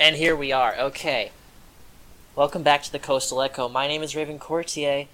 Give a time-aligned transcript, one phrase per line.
[0.00, 0.74] And here we are.
[0.78, 1.30] Okay.
[2.34, 3.68] Welcome back to the Coastal Echo.
[3.68, 5.08] My name is Raven Courtier.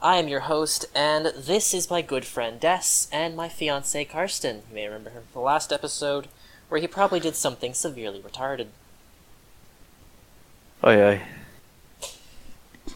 [0.00, 4.62] I am your host, and this is my good friend Des and my fiance Karsten.
[4.70, 6.28] You may remember him from the last episode,
[6.70, 8.68] where he probably did something severely retarded.
[10.82, 11.22] Oi, oi.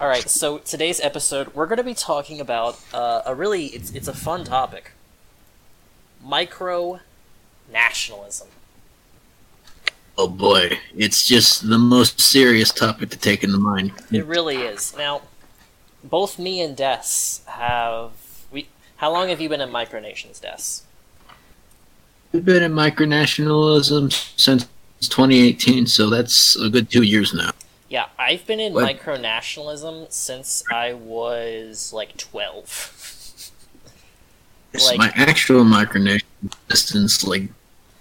[0.01, 4.09] Alright, so today's episode, we're going to be talking about uh, a really, it's, it's
[4.09, 4.93] a fun topic.
[6.25, 7.01] Micro
[7.71, 8.49] nationalism.
[10.17, 13.93] Oh boy, it's just the most serious topic to take into mind.
[14.13, 14.95] It really is.
[14.97, 15.23] Now,
[16.05, 18.13] both me and Des have
[18.53, 18.69] we.
[18.97, 20.85] How long have you been in micronations, Des?
[22.33, 24.65] We've been in micronationalism since
[25.01, 27.51] 2018, so that's a good two years now.
[27.89, 28.97] Yeah, I've been in What?
[28.97, 33.01] micronationalism since I was like twelve.
[34.87, 36.23] Like- my actual micronation
[36.69, 37.49] distance, like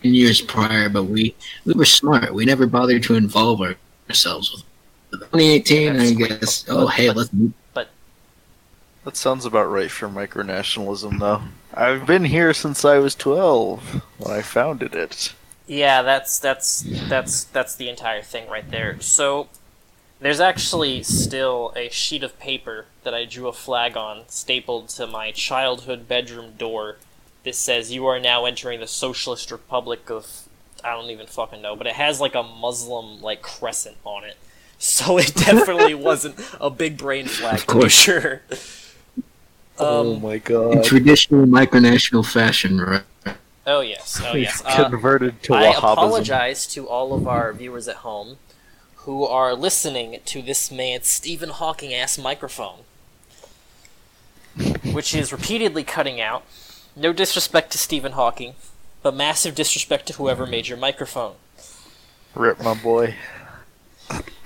[0.10, 1.36] years prior, but we
[1.66, 2.34] we were smart.
[2.34, 3.76] We never bothered to involve our,
[4.10, 4.62] ourselves with.
[4.62, 5.26] It.
[5.32, 6.66] 2018, I guess.
[6.68, 7.30] Oh, hey, let's.
[7.74, 7.90] But
[9.06, 11.42] that sounds about right for micronationalism, though.
[11.74, 15.34] I've been here since I was 12 when I founded it.
[15.68, 19.00] Yeah, that's that's that's that's the entire thing right there.
[19.00, 19.48] So
[20.20, 25.08] there's actually still a sheet of paper that I drew a flag on, stapled to
[25.08, 26.98] my childhood bedroom door.
[27.44, 30.48] This says you are now entering the Socialist Republic of
[30.84, 34.38] I don't even fucking know, but it has like a Muslim like crescent on it.
[34.80, 37.94] So it definitely wasn't a big brain flag Of to be course.
[37.94, 38.42] sure.
[39.80, 40.84] oh Um, my In god.
[40.84, 43.04] traditional micronational fashion, right?
[43.66, 44.62] oh yes, oh We've yes.
[44.66, 45.78] Uh, converted to I Wahhabism.
[45.94, 48.40] apologize to all of our viewers at home
[49.06, 52.80] who are listening to this man's Stephen Hawking ass microphone,
[54.92, 56.44] which is repeatedly cutting out.
[56.96, 58.54] No disrespect to Stephen Hawking,
[59.02, 61.36] but massive disrespect to whoever made your microphone.
[62.36, 63.16] Rip my boy.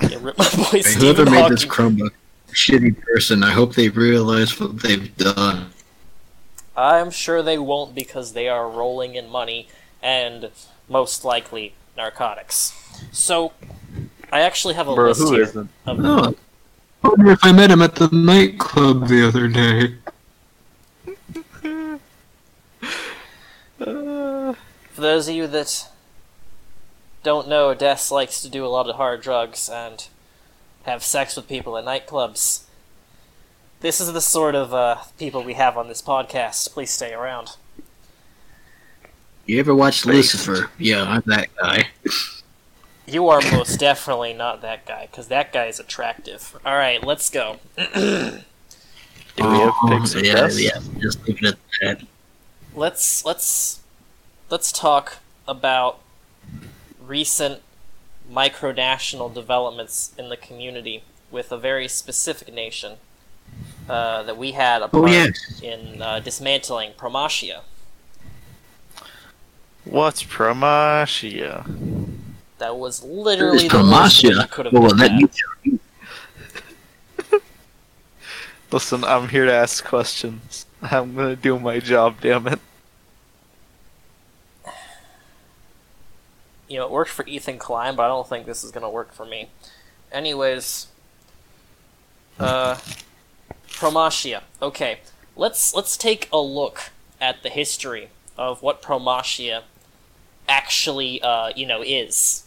[0.02, 1.56] Yeah, rip my boy Hey, Stephen whoever made Hawking.
[1.56, 2.12] this Chromebook,
[2.52, 3.44] shitty person.
[3.44, 5.72] I hope they realize what they've done.
[6.76, 9.68] I'm sure they won't because they are rolling in money
[10.02, 10.52] and
[10.88, 12.72] most likely narcotics.
[13.12, 13.52] So,
[14.32, 15.70] I actually have a Bro, list who here isn't?
[15.86, 16.36] of Oh,
[17.04, 19.96] I wonder if I met him at the nightclub the other day.
[23.80, 24.54] Uh,
[24.92, 25.88] For those of you that
[27.24, 30.08] don't know, Des likes to do a lot of hard drugs and
[30.86, 32.64] have sex with people at nightclubs.
[33.82, 36.72] This is the sort of uh, people we have on this podcast.
[36.74, 37.58] Please stay around.
[39.46, 40.72] You ever watched Lucifer?
[40.78, 41.90] Yeah, I'm that guy.
[43.06, 46.58] You are most definitely not that guy, because that guy is attractive.
[46.66, 47.60] Alright, let's go.
[47.78, 48.42] do
[49.38, 50.64] we have pics of yeah, Des?
[50.64, 50.80] yeah.
[51.00, 52.08] Just leave it at that.
[52.78, 53.82] Let's let's
[54.50, 55.18] let's talk
[55.48, 56.00] about
[57.06, 57.62] recent
[58.32, 62.94] micronational developments in the community with a very specific nation
[63.90, 65.62] uh, that we had a Oh, yes.
[65.62, 67.62] in uh, dismantling Promatia.
[69.86, 71.66] What's Promatia?
[72.60, 75.20] That was literally It's the worst way you could have Well, done that that.
[75.20, 75.80] you tell
[77.32, 77.40] me.
[78.72, 80.66] Listen, I'm here to ask questions.
[80.92, 82.60] I'm gonna do my job, damn it.
[86.68, 89.14] you know, it worked for Ethan Klein, but I don't think this is gonna work
[89.14, 89.50] for me.
[90.12, 90.88] Anyways,
[92.40, 92.78] uh,
[93.70, 94.42] Promatia.
[94.62, 95.00] Okay,
[95.36, 99.64] let's let's take a look at the history of what Promatia
[100.48, 102.44] actually, uh, you know, is.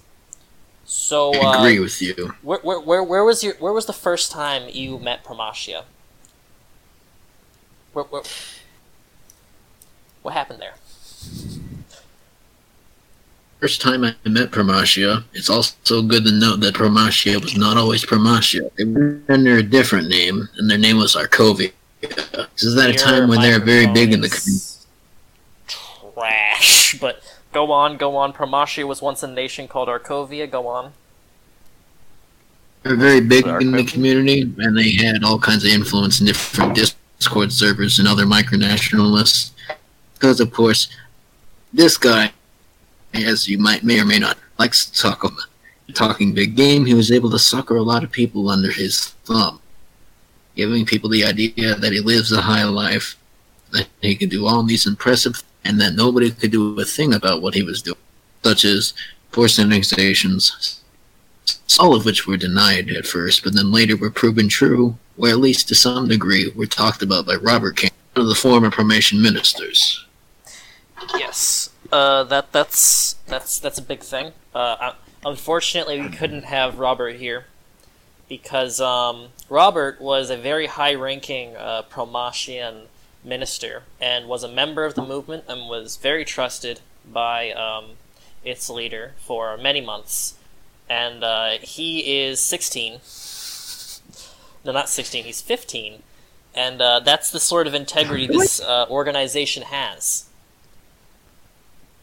[0.85, 2.35] So, I uh, agree with you.
[2.43, 5.85] where, where, where, where was your where was the first time you met Promatia?
[7.93, 8.23] Where, where,
[10.23, 10.75] what happened there?
[13.61, 18.05] First time I met Promatia, it's also good to note that Promatia was not always
[18.05, 18.71] Promatia.
[18.77, 21.73] They were under a different name, and their name was Arkovia.
[22.01, 24.67] This is at a time when they were very big in the community.
[26.15, 28.33] Trash, but go on, go on.
[28.33, 30.51] Promatia was once a nation called Arkovia.
[30.51, 30.93] Go on.
[32.83, 36.27] They were very big in the community, and they had all kinds of influence in
[36.27, 36.75] different
[37.21, 39.53] Discord servers and other micronationalists.
[40.15, 40.89] Because, of course,
[41.73, 42.33] this guy,
[43.13, 45.45] as you might may or may not, likes to talk about
[45.95, 46.87] talking big game.
[46.87, 49.61] He was able to sucker a lot of people under his thumb,
[50.57, 53.17] giving people the idea that he lives a high life,
[53.73, 57.43] that he could do all these impressive, and that nobody could do a thing about
[57.43, 57.99] what he was doing,
[58.45, 58.95] such as
[59.31, 60.81] forced annexations,
[61.79, 65.39] all of which were denied at first, but then later were proven true, or at
[65.39, 69.21] least to some degree were talked about by Robert King, one of the former Promatian
[69.21, 70.07] ministers.
[71.17, 71.71] Yes.
[71.93, 74.33] Uh, that that's that's that's a big thing.
[74.55, 74.93] Uh,
[75.25, 77.47] unfortunately, we couldn't have Robert here
[78.29, 81.83] because um, Robert was a very high-ranking uh,
[83.25, 86.81] minister and was a member of the movement and was very trusted
[87.13, 87.97] by um,
[88.45, 90.35] its leader for many months.
[90.89, 93.01] And uh, he is 16.
[94.65, 95.25] No, not 16.
[95.25, 96.03] He's 15,
[96.55, 100.27] and uh, that's the sort of integrity this uh, organization has.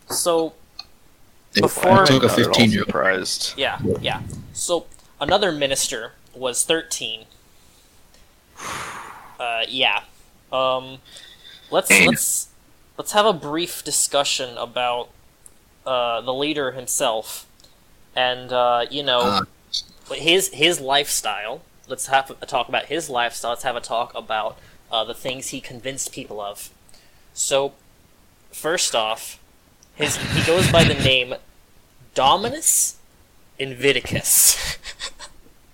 [0.09, 0.53] So
[1.53, 2.87] Before- I took a Not at all 15 year old.
[2.87, 3.53] surprised.
[3.57, 4.21] Yeah, yeah.
[4.53, 4.85] So
[5.19, 7.25] another minister was thirteen.
[9.39, 10.01] Uh, yeah.
[10.51, 10.97] Um,
[11.69, 12.47] let's let's
[12.97, 15.09] let's have a brief discussion about
[15.85, 17.45] uh, the leader himself,
[18.15, 19.19] and uh, you know
[20.09, 21.61] Uh, his his lifestyle.
[21.87, 23.51] Let's have a talk about his lifestyle.
[23.51, 24.57] Let's have a talk about
[24.91, 26.69] uh, the things he convinced people of.
[27.33, 27.73] So,
[28.51, 29.39] first off,
[29.95, 31.35] his he goes by the name
[32.13, 32.97] Dominus
[33.59, 34.77] Inviticus.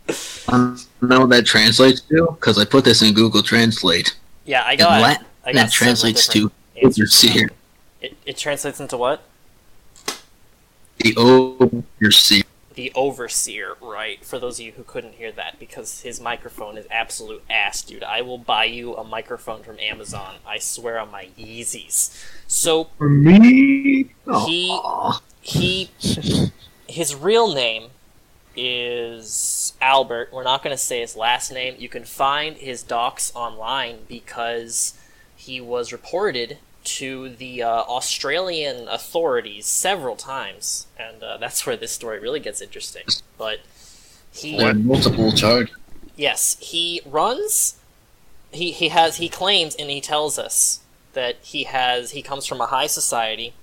[0.48, 4.16] I don't know what that translates to because I put this in Google Translate.
[4.46, 6.52] yeah, I got Latin I got that translates to
[6.82, 7.50] overseer.
[8.02, 9.24] It, it translates into what?
[11.00, 12.43] The overseer.
[12.76, 14.24] The overseer, right?
[14.26, 18.04] For those of you who couldn't hear that, because his microphone is absolute ass, dude.
[18.04, 20.36] I will buy you a microphone from Amazon.
[20.46, 22.16] I swear on my Yeezys.
[22.48, 24.14] So For me?
[24.46, 24.80] He-
[25.42, 25.90] he
[26.88, 27.90] his real name
[28.56, 30.30] is Albert.
[30.32, 31.76] We're not going to say his last name.
[31.78, 34.94] You can find his docs online because
[35.36, 41.92] he was reported to the uh, Australian authorities several times, and uh, that's where this
[41.92, 43.04] story really gets interesting.
[43.38, 43.60] But
[44.34, 45.76] he There multiple charges.
[46.16, 47.80] Yes, he runs.
[48.52, 50.82] He he has he claims and he tells us
[51.14, 53.54] that he has he comes from a high society.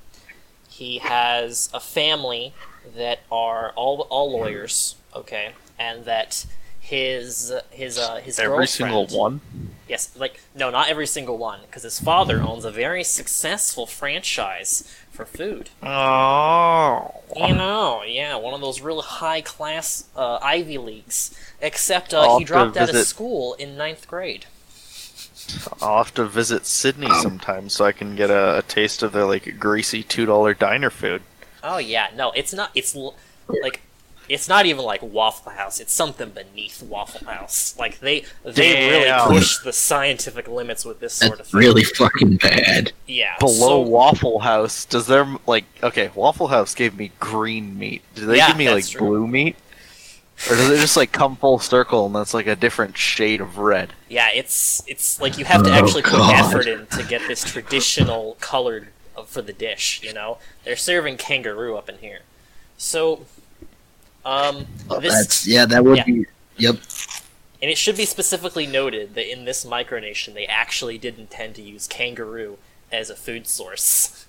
[0.69, 2.55] He has a family
[2.97, 6.47] that are all all lawyers, okay, and that
[6.81, 9.41] his his uh his Every single one.
[9.91, 14.85] Yes, like no, not every single one, because his father owns a very successful franchise
[15.11, 15.69] for food.
[15.83, 17.23] Oh.
[17.35, 21.37] You know, yeah, one of those real high class uh, Ivy Leagues.
[21.61, 24.47] Except uh, he dropped out of school in ninth grade.
[25.83, 29.25] I'll have to visit Sydney sometime so I can get a, a taste of their
[29.25, 31.23] like greasy two dollar diner food.
[31.65, 32.71] Oh yeah, no, it's not.
[32.77, 33.81] It's like
[34.31, 35.81] it's not even like Waffle House.
[35.81, 37.75] It's something beneath Waffle House.
[37.79, 39.29] Like they they Damn.
[39.29, 41.59] really push the scientific limits with this sort of That's thing.
[41.61, 42.93] really fucking bad.
[43.07, 43.37] yeah.
[43.41, 46.11] Below so- Waffle House, does there like okay?
[46.15, 48.03] Waffle House gave me green meat.
[48.15, 49.01] Do they Yeah, give me like true.
[49.01, 49.57] blue meat,
[50.49, 53.59] or does it just like come full circle and that's like a different shade of
[53.59, 53.93] red?
[54.09, 57.43] Yeah, it's it's like you have to Oh, actually put effort in to get this
[57.43, 60.01] traditional colored uh, for the dish.
[60.05, 62.21] You know, they're serving kangaroo up in here,
[62.79, 63.27] so
[64.25, 66.05] um, Oh, this that's yeah, that would yeah.
[66.05, 66.27] be.
[66.59, 66.77] Yep.
[67.63, 71.63] and it should be specifically noted that in this micronation they actually did intend to
[71.63, 72.59] use kangaroo
[72.93, 74.27] as a food source.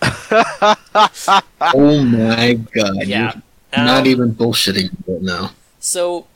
[1.60, 3.06] Oh my god.
[3.06, 3.40] Yeah.
[3.76, 5.50] Not Um, even bullshitting right now.
[5.78, 6.26] So,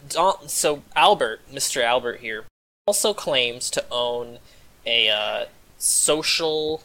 [0.46, 1.82] so Albert, Mr.
[1.82, 2.44] Albert here,
[2.86, 4.38] also claims to own
[4.86, 5.46] a uh,
[5.78, 6.82] social,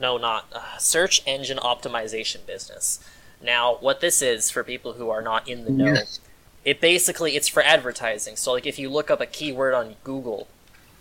[0.00, 3.00] no, not uh, search engine optimization business.
[3.42, 6.20] Now, what this is for people who are not in the know, Yes.
[6.64, 8.36] it basically it's for advertising.
[8.36, 10.48] So, like, if you look up a keyword on Google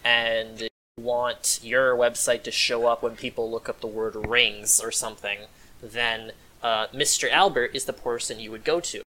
[0.04, 4.80] and you want your website to show up when people look up the word rings
[4.80, 5.40] or something,
[5.82, 6.32] then
[6.64, 7.30] uh, Mr.
[7.30, 9.02] Albert is the person you would go to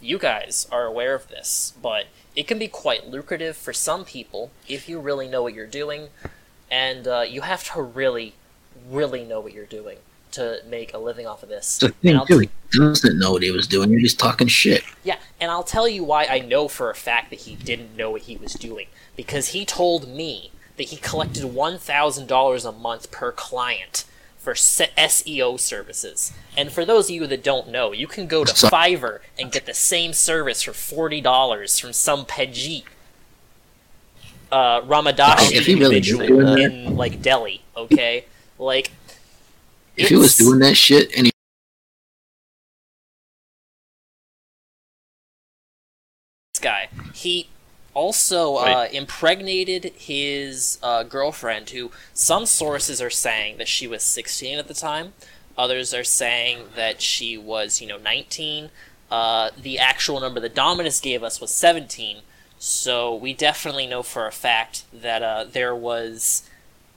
[0.00, 4.50] you guys are aware of this, but it can be quite lucrative for some people
[4.68, 6.08] if you really know what you're doing,
[6.70, 8.34] and uh, you have to really,
[8.88, 9.96] really know what you're doing
[10.32, 11.78] to make a living off of this.
[11.78, 13.90] The thing too, he doesn't know what he was doing.
[13.90, 14.82] You're just talking shit.
[15.04, 18.10] yeah, and I'll tell you why I know for a fact that he didn't know
[18.10, 18.86] what he was doing.
[19.16, 24.04] Because he told me that he collected $1,000 a month per client
[24.36, 26.32] for se- SEO services.
[26.56, 29.66] And for those of you that don't know, you can go to Fiverr and get
[29.66, 32.84] the same service for $40 from some Pajit
[34.52, 38.26] uh, Ramadashi really individual in, like, Delhi, okay?
[38.58, 38.92] Like,
[39.96, 41.32] If he was doing that shit and he
[46.56, 46.88] this guy.
[47.14, 47.48] He
[47.94, 54.58] also uh, impregnated his uh, girlfriend, who some sources are saying that she was 16
[54.58, 55.14] at the time.
[55.56, 58.70] Others are saying that she was, you know, 19.
[59.10, 62.18] Uh, the actual number that Dominus gave us was 17.
[62.58, 66.48] So we definitely know for a fact that uh, there was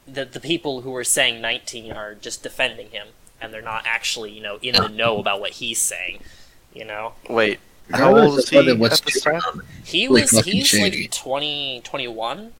[0.07, 3.07] that the people who are saying 19 are just defending him.
[3.41, 6.21] and they're not actually, you know, in the know about what he's saying.
[6.73, 7.59] You know, Wait,
[7.91, 8.65] how old was he at
[9.05, 9.61] this time?
[9.83, 11.03] he was fucking he's shady.
[11.03, 12.53] like 20, 21.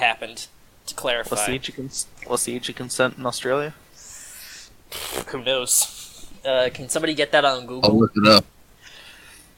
[0.00, 0.46] Happened
[0.86, 1.34] to clarify.
[1.36, 3.74] What's the age of cons- What's the age of consent in Australia?
[5.28, 6.15] Who knows?
[6.46, 7.90] Uh, can somebody get that on Google?
[7.90, 8.44] I'll look it up.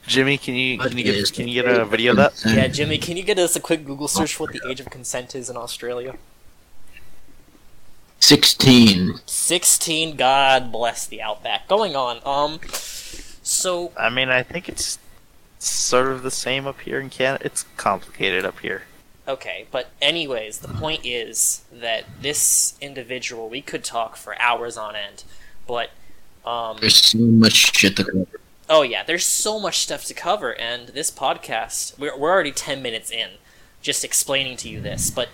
[0.07, 2.43] Jimmy, can you can you is get can you get a video of that?
[2.45, 4.89] Yeah, Jimmy, can you get us a quick Google search for what the age of
[4.89, 6.15] consent is in Australia?
[8.21, 9.19] 16.
[9.25, 11.67] 16, God bless the outback.
[11.67, 12.59] Going on, um,
[13.41, 14.99] so, I mean, I think it's
[15.57, 17.45] sort of the same up here in Canada.
[17.45, 18.83] It's complicated up here.
[19.27, 24.95] okay, but anyways, the point is that this individual, we could talk for hours on
[24.95, 25.23] end,
[25.67, 25.91] but,
[26.45, 28.25] um, There's so much shit to cover.
[28.69, 32.81] oh yeah, there's so much stuff to cover, and this podcast, we're, we're already 10
[32.81, 33.31] minutes in,
[33.81, 35.29] just explaining to you this, but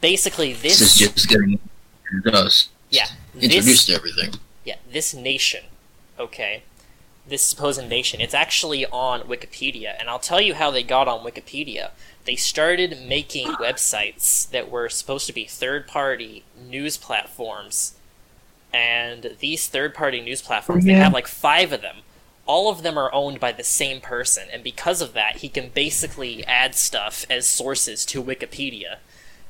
[0.00, 1.58] basically This is just getting
[2.32, 4.40] us yeah, introduced this, to everything.
[4.64, 5.64] Yeah, this nation,
[6.18, 6.62] okay,
[7.26, 11.24] this supposed nation, it's actually on Wikipedia, and I'll tell you how they got on
[11.24, 11.90] Wikipedia.
[12.24, 17.93] They started making websites that were supposed to be third party news platforms,
[18.74, 21.96] and these third party news platforms, they have like five of them.
[22.46, 25.70] All of them are owned by the same person, and because of that, he can
[25.70, 28.96] basically add stuff as sources to Wikipedia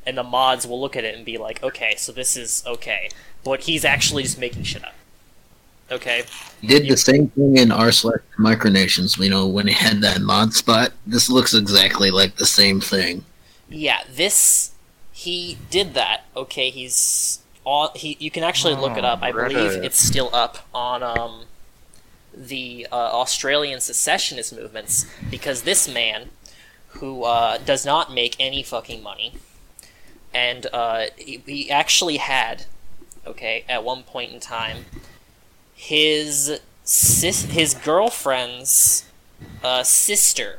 [0.07, 3.09] and the mods will look at it and be like, okay, so this is okay,
[3.43, 4.95] but he's actually just making shit up.
[5.91, 6.25] Okay,
[6.65, 10.55] Did the same thing in r slash micronations, you know, when he had that mod
[10.55, 10.93] spot.
[11.07, 13.25] This looks exactly like the same thing.
[13.69, 14.73] yeah, this
[15.13, 16.25] he did that.
[16.35, 17.91] Okay, he's on.
[17.95, 19.23] He you can actually look it up.
[19.23, 21.45] I believe it's still up on um
[22.37, 26.31] the uh, Australian secessionist movements because this man
[26.89, 29.35] who uh, does not make any fucking money
[30.33, 32.65] and uh, he, he actually had
[33.27, 34.85] okay at one point in time
[35.75, 39.05] his sis- his girlfriend's
[39.63, 40.59] uh, sister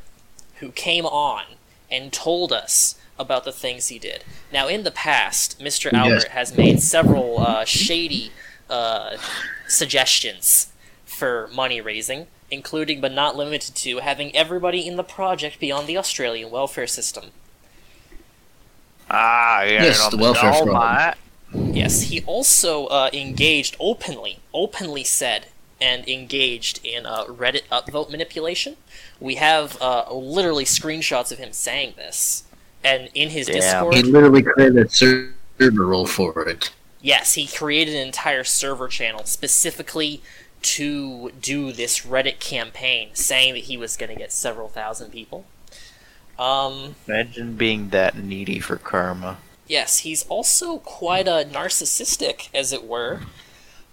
[0.59, 1.43] who came on
[1.91, 4.24] and told us about the things he did.
[4.51, 5.91] Now, in the past, Mr.
[5.91, 5.93] Yes.
[5.93, 8.31] Albert has made several uh, shady
[8.69, 9.17] uh,
[9.67, 10.72] suggestions
[11.05, 15.86] for money raising, including but not limited to having everybody in the project be on
[15.86, 17.25] the Australian welfare system.
[19.10, 21.13] Ah, yeah, Yes, on the welfare doll,
[21.53, 25.48] Yes, he also uh, engaged openly, openly said
[25.79, 28.77] and engaged in uh, Reddit upvote manipulation.
[29.19, 32.43] We have uh, literally screenshots of him saying this,
[32.86, 33.56] and in his Damn.
[33.56, 36.72] Discord, He literally created a server role for it.
[37.01, 40.22] yes, he created an entire server channel specifically
[40.62, 45.46] to do this Reddit campaign, saying that he was going to get several thousand people.
[46.39, 49.38] Um, Imagine being that needy for karma.
[49.68, 53.22] Yes, he's also quite a narcissistic, as it were.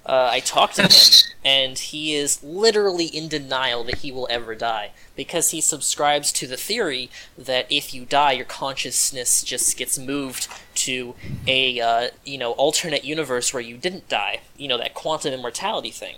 [0.05, 0.91] Uh, I talked to him,
[1.45, 6.47] and he is literally in denial that he will ever die because he subscribes to
[6.47, 11.15] the theory that if you die, your consciousness just gets moved to
[11.47, 14.41] a uh, you know alternate universe where you didn't die.
[14.57, 16.17] You know that quantum immortality thing.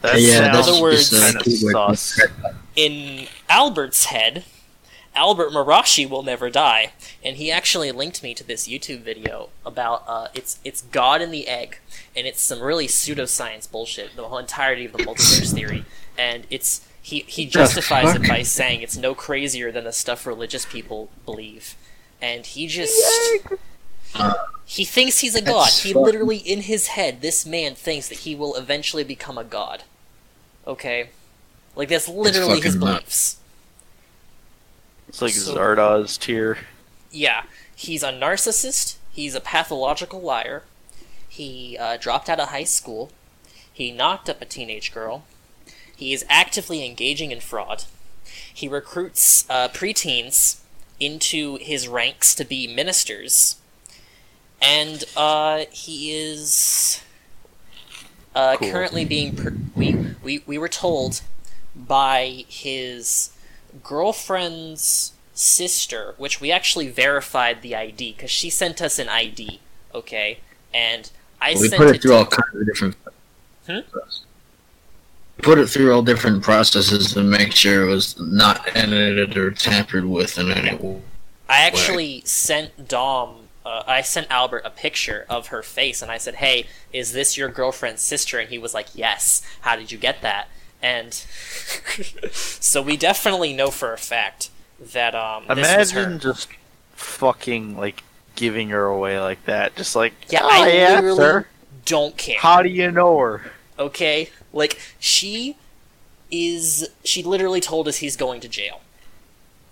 [0.00, 4.44] That yeah, that's sounds just a kind of in Albert's head,
[5.16, 6.92] Albert Marashi will never die,
[7.24, 11.30] and he actually linked me to this YouTube video about uh, it's it's God in
[11.30, 11.78] the egg,
[12.16, 15.84] and it's some really pseudoscience bullshit, the whole entirety of the multiverse theory,
[16.18, 20.66] and it's he he justifies it by saying it's no crazier than the stuff religious
[20.66, 21.74] people believe,
[22.20, 22.94] and he just.
[24.66, 25.66] He thinks he's a god.
[25.66, 29.36] That's He fucking- literally, in his head, this man thinks that he will eventually become
[29.36, 29.82] a god.
[30.66, 31.10] Okay?
[31.76, 32.80] Like, that's literally his nuts.
[32.80, 33.36] beliefs.
[35.14, 36.58] It's like So- Zardoz tier.
[37.12, 37.44] Yeah,
[37.76, 38.96] he's a narcissist.
[39.12, 40.64] He's a pathological liar.
[41.28, 43.12] He uh, dropped out of high school.
[43.72, 45.22] He knocked up a teenage girl.
[45.96, 47.84] He is actively engaging in fraud.
[48.52, 50.58] He recruits uh, preteens
[50.98, 53.54] into his ranks to be ministers.
[54.60, 57.00] And uh, he is
[58.34, 58.70] uh, Cool.
[58.72, 59.36] currently being.
[59.36, 59.94] Per- we,
[60.24, 61.20] we, we were told
[61.76, 63.30] by his
[63.82, 69.60] girlfriend's sister, which we actually verified the ID because she sent us an ID,
[69.94, 70.38] okay?
[70.72, 72.96] And I we sent put it it through to all kinds of different.
[73.66, 73.80] Hmm?
[75.36, 79.50] We Put it through all different processes to make sure it was not edited or
[79.50, 81.02] tampered with in any way.
[81.48, 86.18] I actually sent Dom, uh, I sent Albert a picture of her face, and I
[86.18, 89.98] said, "Hey, is this your girlfriend's sister?" And he was like, "Yes." How did you
[89.98, 90.48] get that?
[90.84, 91.14] And
[92.30, 94.50] so we definitely know for a fact
[94.92, 96.00] that um this was her.
[96.02, 96.48] Imagine just
[96.92, 98.02] fucking like
[98.36, 99.74] giving her away like that.
[99.76, 101.46] Just like, Yeah, oh, I yeah, literally sir.
[101.86, 102.38] don't care.
[102.38, 103.52] How do you know her?
[103.78, 104.30] okay?
[104.52, 105.56] Like she
[106.30, 108.82] is she literally told us he's going to jail.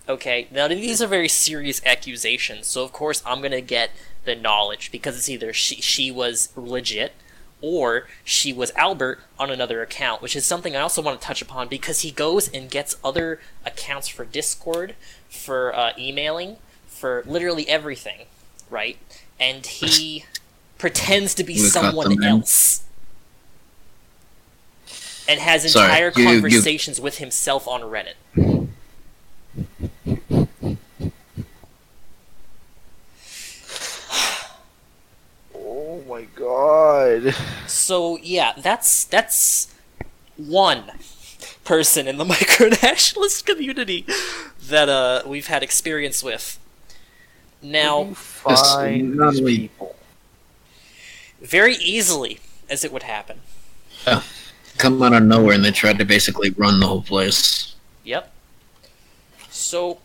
[0.09, 0.49] Okay?
[0.51, 3.91] Now these are very serious accusations, so of course I'm to get
[4.25, 7.13] the knowledge because it's either she she was legit
[7.63, 11.41] or she was Albert on another account, which is something I also want to touch
[11.41, 14.95] upon because he goes and gets other accounts for Discord,
[15.31, 16.57] for uh, emailing,
[16.89, 18.27] for literally everything,
[18.69, 18.99] right?
[19.41, 20.25] And he
[20.79, 22.83] pretends to be someone else
[25.29, 28.15] and has entire you- you- conversations with himself on Reddit.
[35.55, 37.35] Oh my god.
[37.67, 39.73] So yeah, that's that's
[40.37, 40.91] one
[41.65, 44.05] person in the micronationalist community
[44.69, 46.59] that uh we've had experience with.
[47.63, 49.95] Now, You find these people.
[51.41, 53.39] very easily as it would happen.
[54.07, 54.23] Yeah,
[54.79, 57.77] Come out of nowhere and they tried to basically run the whole place.
[58.03, 58.33] Yep.
[59.49, 59.99] So,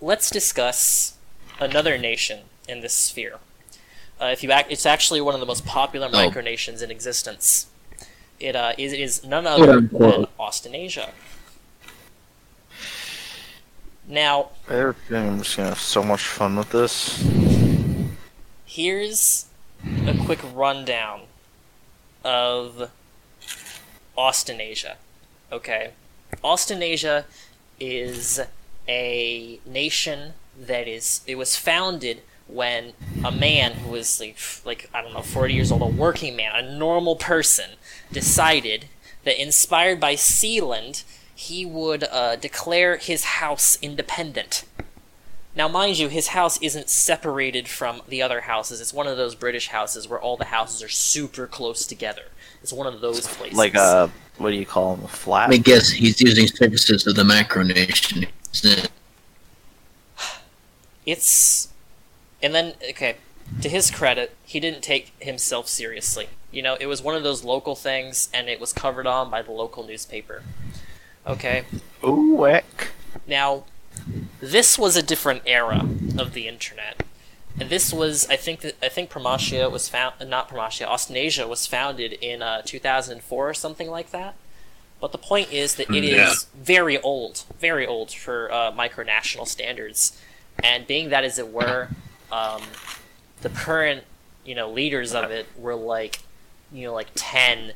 [0.00, 1.18] let's discuss
[1.60, 3.40] another nation in this sphere.
[4.20, 6.16] Uh, if you act, it's actually one of the most popular Oh.
[6.16, 7.66] micronations in existence.
[8.40, 10.30] It uh, is, it is none other than unquote.
[10.38, 11.10] Austenasia.
[14.08, 17.24] Now, They're I'm just gonna have so much fun with this.
[18.64, 19.46] here's
[20.06, 21.22] a quick rundown
[22.24, 22.90] of
[24.16, 24.94] Austenasia.
[25.50, 25.90] Okay,
[26.44, 27.24] Austenasia
[27.80, 28.40] is
[28.88, 32.92] a nation that is it was founded when
[33.24, 36.52] a man who was like like I don't know 40 years old a working man
[36.54, 37.70] a normal person
[38.12, 38.86] decided
[39.24, 44.64] that inspired by Sealand he would uh, declare his house independent
[45.56, 48.78] now, mind you, his house isn't separated from the other houses.
[48.82, 52.24] It's one of those British houses where all the houses are super close together.
[52.62, 53.56] It's one of those places.
[53.56, 55.06] Like uh what do you call them?
[55.06, 55.50] A flat?
[55.50, 58.26] I guess he's using services of the macronation.
[58.52, 58.90] isn't it?
[61.06, 61.68] It's.
[62.42, 63.16] And then, okay,
[63.62, 66.28] to his credit, he didn't take himself seriously.
[66.50, 69.42] You know, it was one of those local things, and it was covered on by
[69.42, 70.42] the local newspaper.
[71.26, 71.64] Okay?
[72.04, 72.88] Ooh, heck.
[73.26, 73.64] Now,
[74.40, 75.86] this was a different era
[76.18, 77.02] of the internet.
[77.58, 82.12] And this was, I think, I think Promatia was found, not Promatia, Austenasia was founded
[82.14, 84.34] in uh, 2004 or something like that.
[85.00, 86.32] But the point is that it is Yeah.
[86.54, 90.18] very old, very old for uh, micronational standards.
[90.62, 91.88] And being that as it were,
[92.30, 92.62] um,
[93.42, 94.04] the current,
[94.44, 96.20] you know, leaders of it were like,
[96.72, 97.72] you know, like 10,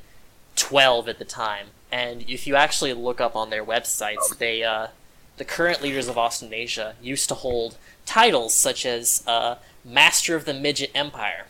[0.56, 1.68] 12 at the time.
[1.92, 4.88] And if you actually look up on their websites, they, uh,
[5.36, 10.54] the current leaders of Austenasia used to hold titles such as uh, Master of the
[10.54, 11.46] Midget Empire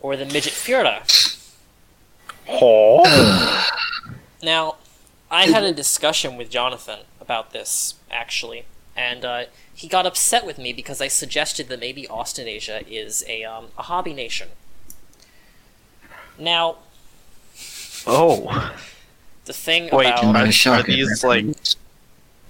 [0.00, 0.52] or the Midget.
[2.48, 3.66] Oh.
[4.42, 4.76] Now,
[5.30, 8.64] I had a discussion with Jonathan about this, actually,
[8.96, 9.44] and uh,
[9.76, 13.82] he got upset with me because I suggested that maybe Austenasia is a, um, a
[13.82, 14.48] hobby nation.
[16.38, 16.76] Now,
[18.06, 18.74] Oh.
[19.44, 20.24] the thing Wait, about...
[20.24, 21.46] Are- Not are these, like-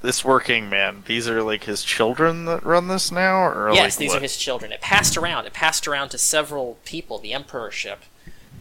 [0.02, 3.42] This working man, these are like his children that run this now?
[3.42, 4.18] Or yes, like these what?
[4.18, 4.70] are his children.
[4.70, 5.46] It passed around.
[5.46, 7.18] It passed around to several people.
[7.18, 8.02] The emperorship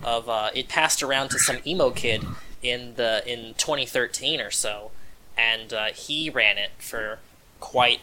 [0.03, 2.25] of uh, it passed around to some emo kid
[2.63, 4.89] in the in 2013 or so,
[5.37, 7.19] and uh, he ran it for
[7.59, 7.99] quite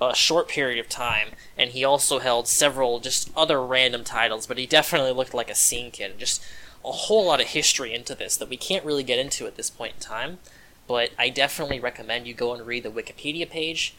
[0.00, 1.28] a short period of time.
[1.56, 5.54] And he also held several just other random titles, but he definitely looked like a
[5.54, 6.18] scene kid.
[6.18, 6.42] Just
[6.84, 9.70] a whole lot of history into this that we can't really get into at this
[9.70, 10.38] point in time.
[10.86, 13.94] But I definitely recommend you go and read the Wikipedia page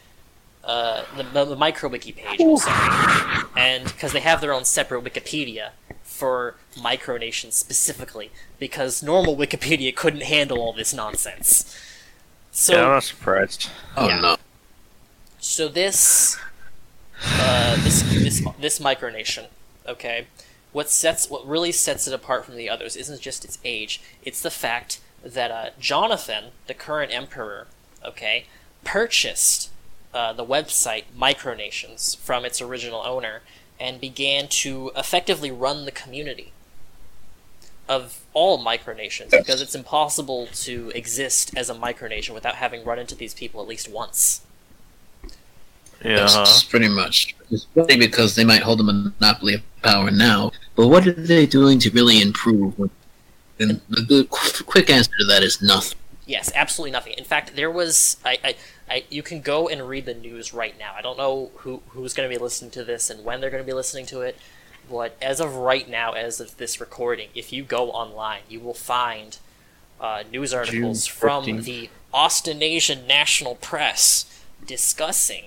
[0.64, 3.44] uh, the, the, the MicroWiki page, I'm sorry.
[3.56, 5.70] and because they have their own separate Wikipedia
[6.02, 11.76] for micronations specifically, because normal Wikipedia couldn't handle all this nonsense.
[12.50, 13.70] So, yeah, I'm not surprised.
[13.96, 14.20] Oh yeah.
[14.20, 14.36] no.
[15.50, 16.38] So this,
[17.24, 19.46] uh, this this this micronation,
[19.84, 20.28] okay,
[20.70, 24.40] what sets what really sets it apart from the others isn't just its age; it's
[24.40, 27.66] the fact that uh, Jonathan, the current emperor,
[28.04, 28.46] okay,
[28.84, 29.70] purchased
[30.14, 33.40] uh, the website Micronations from its original owner
[33.80, 36.52] and began to effectively run the community
[37.88, 43.16] of all micronations because it's impossible to exist as a micronation without having run into
[43.16, 44.42] these people at least once.
[46.02, 46.16] Yeah.
[46.16, 47.34] That's pretty much.
[47.50, 51.46] It's funny because they might hold a monopoly of power now, but what are they
[51.46, 52.78] doing to really improve?
[53.58, 55.98] And the good, quick answer to that is nothing.
[56.26, 57.14] Yes, absolutely nothing.
[57.18, 58.54] In fact, there was I, I,
[58.88, 60.94] I you can go and read the news right now.
[60.96, 63.62] I don't know who who's going to be listening to this and when they're going
[63.62, 64.38] to be listening to it,
[64.88, 68.74] but as of right now, as of this recording, if you go online, you will
[68.74, 69.38] find
[70.00, 75.46] uh, news articles from the Austenasian National Press discussing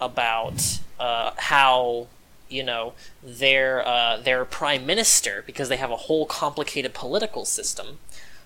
[0.00, 2.06] about uh, how
[2.48, 7.98] you know their uh, their prime minister, because they have a whole complicated political system,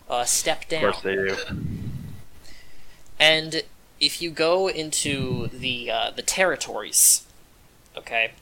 [0.09, 0.85] uh, stepped down.
[0.85, 1.37] Of course they do.
[3.19, 3.62] And
[4.01, 7.25] if you go into the uh, the territories,
[7.97, 8.33] okay,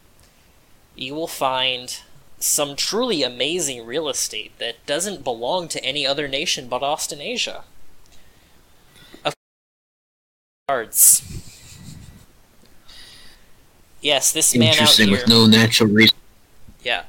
[0.96, 2.00] you will find
[2.38, 7.64] some truly amazing real estate that doesn't belong to any other nation but Austenasia.
[9.22, 9.34] Of
[10.66, 11.22] cards.
[14.00, 15.18] Yes, this man out Interesting, here.
[15.18, 16.16] with no natural reason.
[16.82, 17.04] Yeah.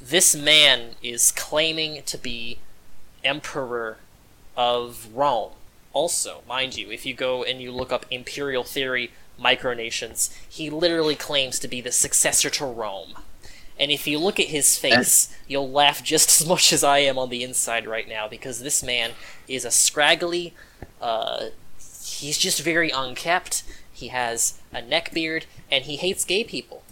[0.00, 2.58] This man is claiming to be
[3.24, 3.98] emperor
[4.56, 5.52] of Rome.
[5.92, 11.14] Also, mind you, if you go and you look up imperial theory micronations, he literally
[11.14, 13.14] claims to be the successor to Rome.
[13.78, 17.18] And if you look at his face, you'll laugh just as much as I am
[17.18, 19.12] on the inside right now because this man
[19.48, 20.54] is a scraggly,
[21.00, 21.46] uh,
[21.78, 23.62] he's just very unkept.
[23.96, 26.82] He has a neck beard and he hates gay people.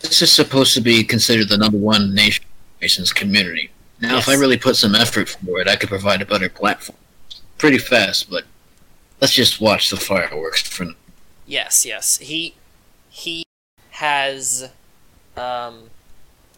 [0.00, 2.44] This is supposed to be considered the number one nation
[2.82, 3.70] nation's community.
[3.98, 6.98] Now, if I really put some effort for it, I could provide a better platform.
[7.56, 8.44] Pretty fast, but
[9.22, 10.92] let's just watch the fireworks for now.
[11.46, 12.18] Yes, yes.
[12.18, 12.54] He
[13.08, 13.44] he
[13.92, 14.70] has
[15.34, 15.84] um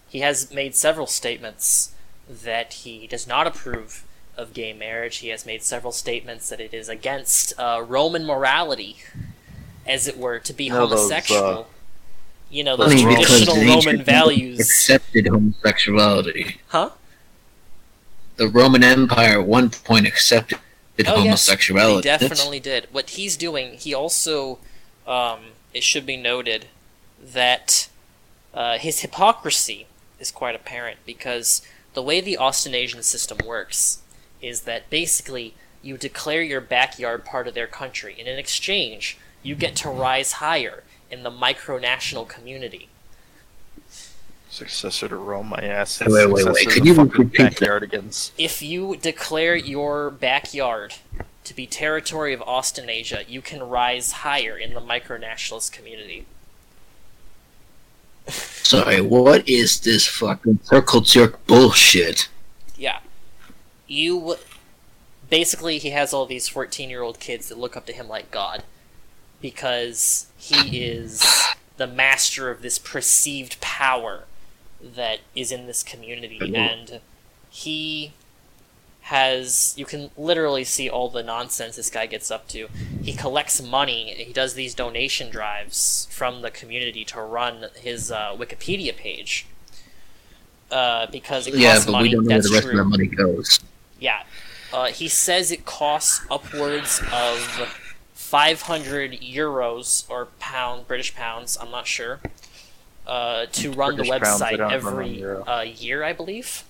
[0.08, 1.94] he has made several statements
[2.28, 4.04] that he does not approve
[4.36, 5.18] of gay marriage.
[5.18, 8.98] He has made several statements that it is against uh, Roman morality,
[9.86, 11.40] as it were, to be No, those, homosexual.
[11.60, 11.64] uh,
[12.50, 14.60] you know, those those because traditional the Roman values.
[14.60, 16.60] accepted homosexuality.
[16.68, 16.90] Huh?
[18.36, 20.58] The Roman Empire at one point accepted
[21.06, 22.08] Oh, yes, homosexuality.
[22.08, 22.88] They definitely did.
[22.90, 24.58] What he's doing, he also,
[25.06, 25.40] um,
[25.74, 26.66] it should be noted
[27.22, 27.88] that
[28.54, 29.86] uh, his hypocrisy
[30.18, 31.60] is quite apparent because
[31.92, 33.98] the way the Austenasian system works
[34.40, 39.54] is that basically you declare your backyard part of their country, and in exchange, you
[39.54, 42.88] get to rise higher in the micronational community.
[44.50, 46.00] Successor to Rome, my ass.
[46.00, 46.64] Wait, wait, wait, Successor wait.
[46.64, 47.52] to Could you repeat that?
[47.54, 48.30] backyardigans.
[48.38, 50.94] If you declare your backyard
[51.44, 56.26] to be territory of Austenasia, you can rise higher in the micronationalist community.
[58.28, 62.28] Sorry, what is this fucking circle jerk bullshit?
[62.76, 62.98] Yeah.
[63.86, 64.36] You.
[65.28, 68.30] Basically, he has all these 14 year old kids that look up to him like
[68.30, 68.62] God.
[69.40, 71.24] Because he is
[71.76, 74.24] the master of this perceived power
[74.80, 76.40] that is in this community.
[76.54, 77.00] And
[77.50, 78.12] he
[79.02, 79.74] has.
[79.76, 82.68] You can literally see all the nonsense this guy gets up to.
[83.02, 88.34] He collects money, he does these donation drives from the community to run his uh,
[88.36, 89.46] Wikipedia page.
[90.70, 92.08] Uh, because it costs Yeah, but money.
[92.08, 92.72] we don't know where the rest true.
[92.72, 93.60] of the money goes.
[93.98, 94.22] Yeah.
[94.72, 97.38] Uh, he says it costs upwards of
[98.14, 102.20] 500 euros or pound, British pounds, I'm not sure,
[103.06, 106.64] uh, to run British the website don't every uh, year, I believe.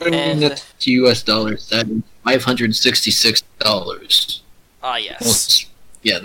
[0.00, 1.22] And- that to U.S.
[1.22, 4.42] dollars, that is five hundred sixty-six dollars.
[4.82, 5.66] Ah, yes.
[6.02, 6.18] Yeah,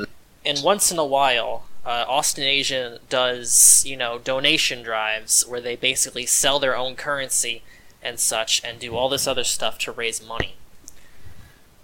[0.44, 6.26] And once in a while, uh, Austenasia does, you know, donation drives where they basically
[6.26, 7.62] sell their own currency
[8.02, 10.56] and such and do all this other stuff to raise money.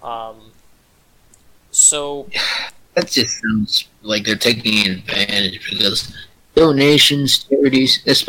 [0.01, 0.51] Um,
[1.71, 2.29] so,
[2.93, 6.15] that just sounds like they're taking advantage because
[6.55, 8.25] donations, charities, it's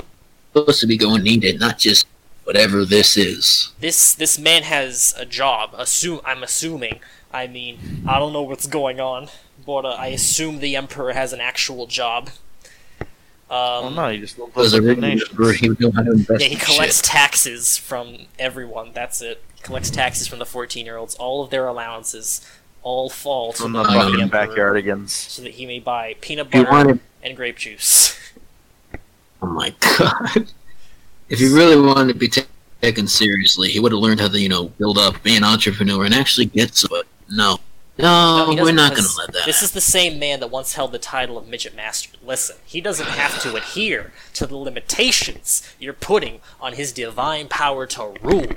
[0.52, 2.06] supposed to be going needed, not just
[2.44, 3.72] whatever this is.
[3.80, 5.74] this this man has a job.
[5.76, 7.00] Assume I'm assuming.
[7.32, 9.28] I mean, I don't know what's going on,
[9.66, 12.30] but uh, I assume the emperor has an actual job.
[13.50, 16.48] Well, Um, no, you just don't the originally he would know how to invest yeah,
[16.48, 17.04] he collects shit.
[17.04, 18.90] taxes from everyone.
[18.94, 19.42] That's it.
[19.54, 21.14] He collects taxes from the 14 year olds.
[21.16, 22.40] All of their allowances
[22.82, 25.10] all fall to From the, the backyardigans.
[25.10, 28.18] so that he may buy peanut butter wanted, and grape juice.
[29.42, 30.48] oh my god!
[31.28, 32.42] If he really wanted to be ta-
[32.82, 36.04] taken seriously, he would have learned how to, you know, build up, be an entrepreneur,
[36.04, 36.88] and actually get some.
[36.90, 37.58] But no,
[37.98, 39.46] no, No, we're doesn't going to let that.
[39.46, 42.16] This is the same man that once held the title of midget master.
[42.24, 47.86] Listen, he doesn't have to adhere to the limitations you're putting on his divine power
[47.86, 48.52] to rule.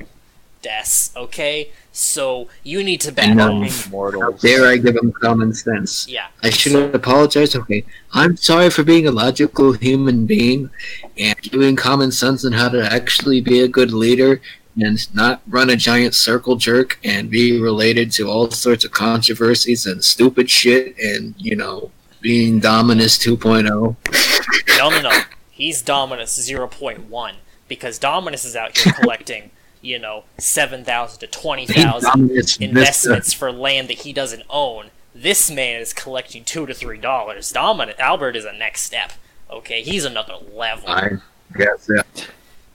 [0.64, 1.70] Des, okay?
[1.92, 3.64] So you need to back know.
[3.64, 3.92] off.
[3.92, 6.08] How dare I give him common sense?
[6.08, 6.28] Yeah.
[6.44, 7.56] I should apologize.
[7.56, 10.70] Okay, I'm sorry for being a logical human being
[11.18, 14.42] and giving common sense on how to actually be a good leader.
[14.80, 19.86] And not run a giant circle jerk and be related to all sorts of controversies
[19.86, 23.36] and stupid shit and, you know, being Dominus oh.
[23.36, 24.78] 2.0.
[24.78, 25.22] No, no, no.
[25.50, 27.34] He's Dominus 0.1
[27.68, 33.90] because Dominus is out here collecting, you know, 7,000 to 20,000 Dominus investments for land
[33.90, 34.92] that he doesn't own.
[35.16, 37.52] This man is collecting 2 to 3 dollars.
[37.52, 39.14] Dominus Albert is a next step.
[39.50, 40.90] Okay, he's another level.
[40.90, 41.10] I
[41.56, 42.04] guess, yeah.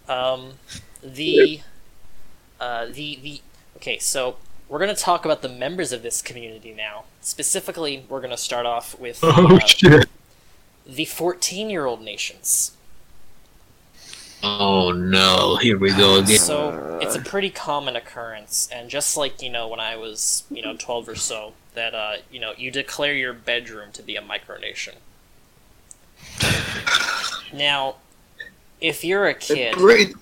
[0.08, 0.54] Um,
[1.02, 1.60] the,
[2.62, 3.40] uh, the the
[3.76, 4.36] okay, so
[4.68, 7.04] we're gonna talk about the members of this community now.
[7.20, 10.08] Specifically, we're gonna start off with Oh, uh, shit.
[10.86, 12.76] the fourteen-year-old nations.
[14.44, 15.54] Oh, no.
[15.56, 16.38] Here we go again.
[16.38, 20.62] So it's a pretty common occurrence, and just like you know, when I was you
[20.62, 24.22] know twelve or so, that uh, you know you declare your bedroom to be a
[24.22, 24.94] micronation.
[27.52, 27.96] Now,
[28.80, 30.14] if you're a kid Great.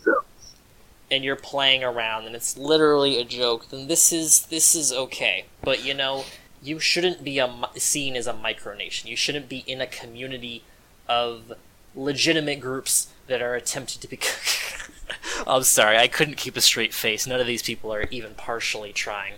[1.11, 5.46] And you're playing around and it's literally a joke, then this is this is okay.
[5.62, 6.25] But you know,
[6.62, 9.07] you shouldn't be a, seen as a micronation.
[9.07, 10.62] You shouldn't be in a community
[11.09, 11.53] of
[11.94, 14.18] legitimate groups that are attempting to be.
[15.46, 17.27] I'm sorry, I couldn't keep a straight face.
[17.27, 19.35] None of these people are even partially trying.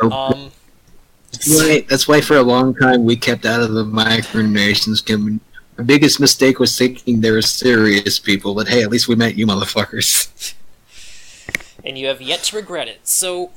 [0.00, 0.10] Oh.
[0.10, 0.50] Um,
[1.30, 5.44] That's why, that's why for a long time we kept out of the micronations community.
[5.78, 9.34] Our biggest mistake was thinking they were serious people, but hey, at least we met
[9.34, 10.54] you motherfuckers.
[11.84, 13.06] and you have yet to regret it.
[13.06, 13.50] So,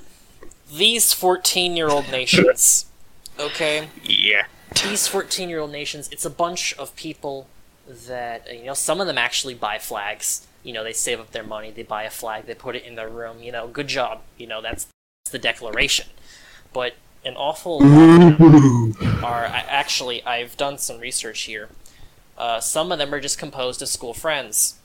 [0.71, 2.85] these 14 year old nations,
[3.39, 3.87] okay?
[4.03, 4.45] Yeah.
[4.83, 7.47] these 14 year old nations it's a bunch of people
[7.87, 11.43] that you know some of them actually buy flags you know they save up their
[11.43, 14.21] money they buy a flag they put it in their room you know good job
[14.37, 14.85] you know that's,
[15.23, 16.07] that's the declaration
[16.73, 21.69] but an awful lot of them are I, actually i've done some research here
[22.37, 24.75] uh, some of them are just composed of school friends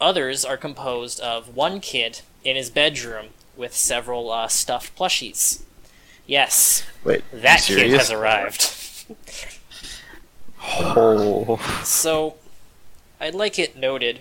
[0.00, 3.26] others are composed of one kid in his bedroom
[3.56, 5.62] with several uh, stuffed plushies
[6.26, 7.22] yes Wait.
[7.32, 8.72] that kid has arrived
[10.64, 11.56] Oh.
[11.84, 12.36] So,
[13.20, 14.20] I'd like it noted.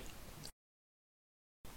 [1.66, 1.70] You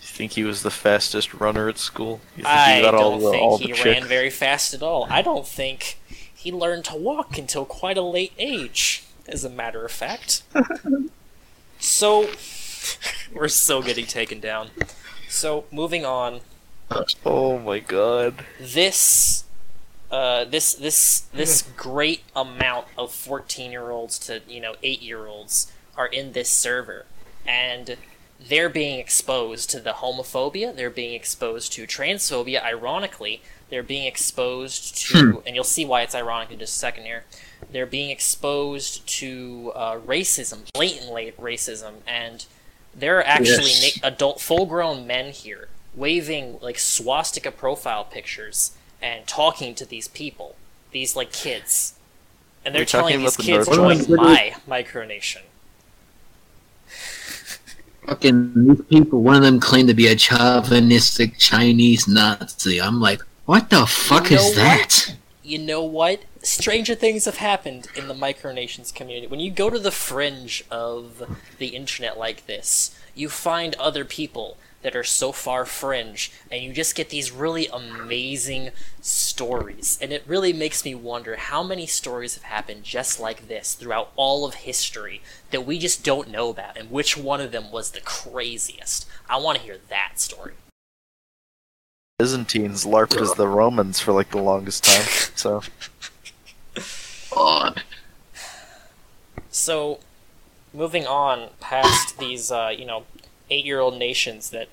[0.00, 2.20] think he was the fastest runner at school?
[2.36, 4.82] You think I he got don't the, think all he the ran very fast at
[4.82, 5.06] all.
[5.10, 5.98] I don't think
[6.34, 10.42] he learned to walk until quite a late age, as a matter of fact.
[11.78, 12.30] so,
[13.34, 14.70] we're so getting taken down.
[15.28, 16.40] So, moving on.
[17.24, 18.44] Oh my god.
[18.60, 19.44] this
[20.10, 25.26] uh, this this this great amount of 14 year olds to you know 8 year
[25.26, 27.06] olds are in this server
[27.44, 27.96] and
[28.38, 34.96] they're being exposed to the homophobia they're being exposed to transphobia ironically they're being exposed
[34.96, 37.24] to and you'll see why it's ironic in just a second here
[37.72, 42.46] they're being exposed to uh, racism blatantly racism and
[42.98, 44.00] there are actually Yes.
[44.02, 50.08] na- adult full grown men here waving like swastika profile pictures and talking to these
[50.08, 50.56] people
[50.92, 51.94] these like kids
[52.64, 54.08] and they're You're telling these the kids North join Koreans?
[54.08, 55.42] my micronation
[58.06, 62.80] Fucking these people, one of them claimed to be a chauvinistic Chinese Nazi.
[62.80, 64.54] I'm like, what the fuck know is what?
[64.56, 65.14] that?
[65.42, 66.20] you know what?
[66.46, 69.26] Stranger things have happened in the micronations community.
[69.26, 74.56] When you go to the fringe of the internet like this, you find other people
[74.82, 79.98] that are so far fringe, and you just get these really amazing stories.
[80.00, 84.12] And it really makes me wonder how many stories have happened just like this throughout
[84.14, 87.90] all of history that we just don't know about, and which one of them was
[87.90, 89.08] the craziest.
[89.28, 90.54] I want to hear that story.
[92.20, 95.04] Byzantines LARPed as the Romans for like the longest time.
[95.34, 95.62] So
[97.36, 97.82] God.
[99.50, 100.00] So,
[100.72, 103.04] moving on past these, uh, you know,
[103.50, 104.68] eight-year-old nations that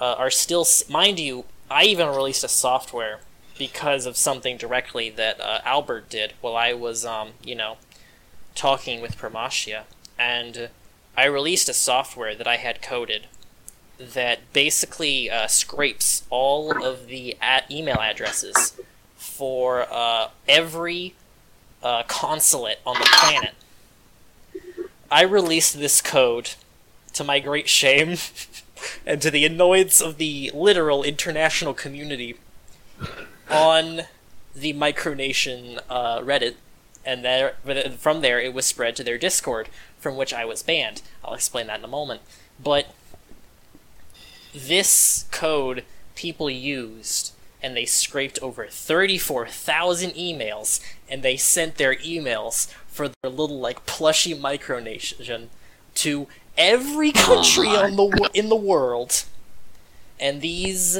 [0.00, 3.20] uh, are still, mind you, I even released a software
[3.58, 7.76] because of something directly that uh, Albert did while I was, um, you know,
[8.54, 9.82] talking with Promatia,
[10.18, 10.70] and
[11.16, 13.26] I released a software that I had coded
[13.98, 17.36] that basically uh, scrapes all of the
[17.70, 18.80] email addresses
[19.16, 21.14] for uh, every
[21.82, 23.54] uh, consulate on the planet.
[25.10, 26.50] I released this code
[27.14, 28.16] to my great shame
[29.06, 32.36] and to the annoyance of the literal international community
[33.50, 34.02] on
[34.54, 36.54] the Micronation uh, Reddit,
[37.04, 37.54] and there,
[37.98, 41.02] from there it was spread to their Discord, from which I was banned.
[41.24, 42.20] I'll explain that in a moment.
[42.62, 42.94] But
[44.54, 52.68] this code people used and they scraped over 34,000 emails and they sent their emails
[52.86, 55.46] for their little like plushy micronation
[55.94, 59.24] to every country my on the wo- in the world
[60.18, 60.98] and these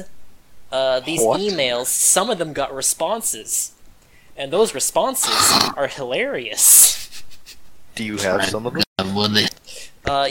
[0.73, 1.41] uh, these What?
[1.41, 3.73] emails, some of them got responses,
[4.37, 5.35] and those responses
[5.77, 6.90] are hilarious.
[7.95, 8.83] Do you have some of them?
[8.99, 9.47] Uh, well, they,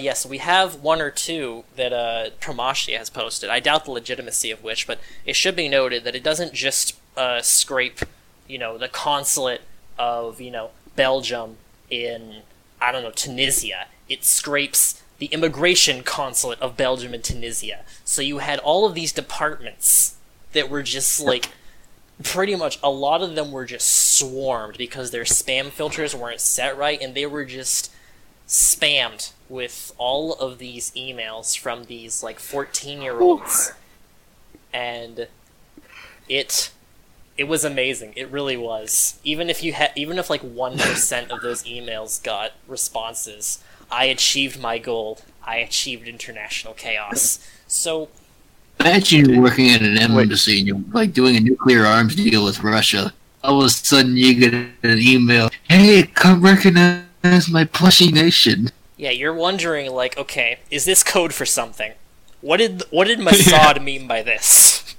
[0.01, 3.49] yes, we have one or two that uh, Tramashi has posted.
[3.49, 6.95] I doubt the legitimacy of which, but it should be noted that it doesn't just
[7.17, 7.99] uh, scrape,
[8.47, 9.61] you know, the consulate
[9.97, 11.57] of you know Belgium
[11.89, 12.41] in
[12.81, 13.87] I don't know Tunisia.
[14.07, 17.81] It scrapes the immigration consulate of Belgium and Tunisia.
[18.05, 20.15] So you had all of these departments
[20.53, 21.49] that were just like
[22.23, 26.77] pretty much a lot of them were just swarmed because their spam filters weren't set
[26.77, 27.91] right and they were just
[28.47, 33.73] spammed with all of these emails from these like 14 year olds
[34.73, 35.27] and
[36.27, 36.71] it
[37.37, 38.11] it was amazing.
[38.17, 39.17] It really was.
[39.23, 44.59] Even if you had even if like 1% of those emails got responses i achieved
[44.59, 45.19] my goal.
[45.43, 47.39] I achieved international chaos.
[47.67, 48.09] So
[48.79, 50.23] imagine you're working at an Wait.
[50.23, 53.13] embassy and you're like doing a nuclear arms deal with Russia.
[53.43, 55.49] All of a sudden, you get an email.
[55.63, 58.69] Hey, come recognize my plushy nation.
[58.97, 61.93] yeah you're wondering like okay is this code for something
[62.41, 64.95] what did what did Mossad mean by this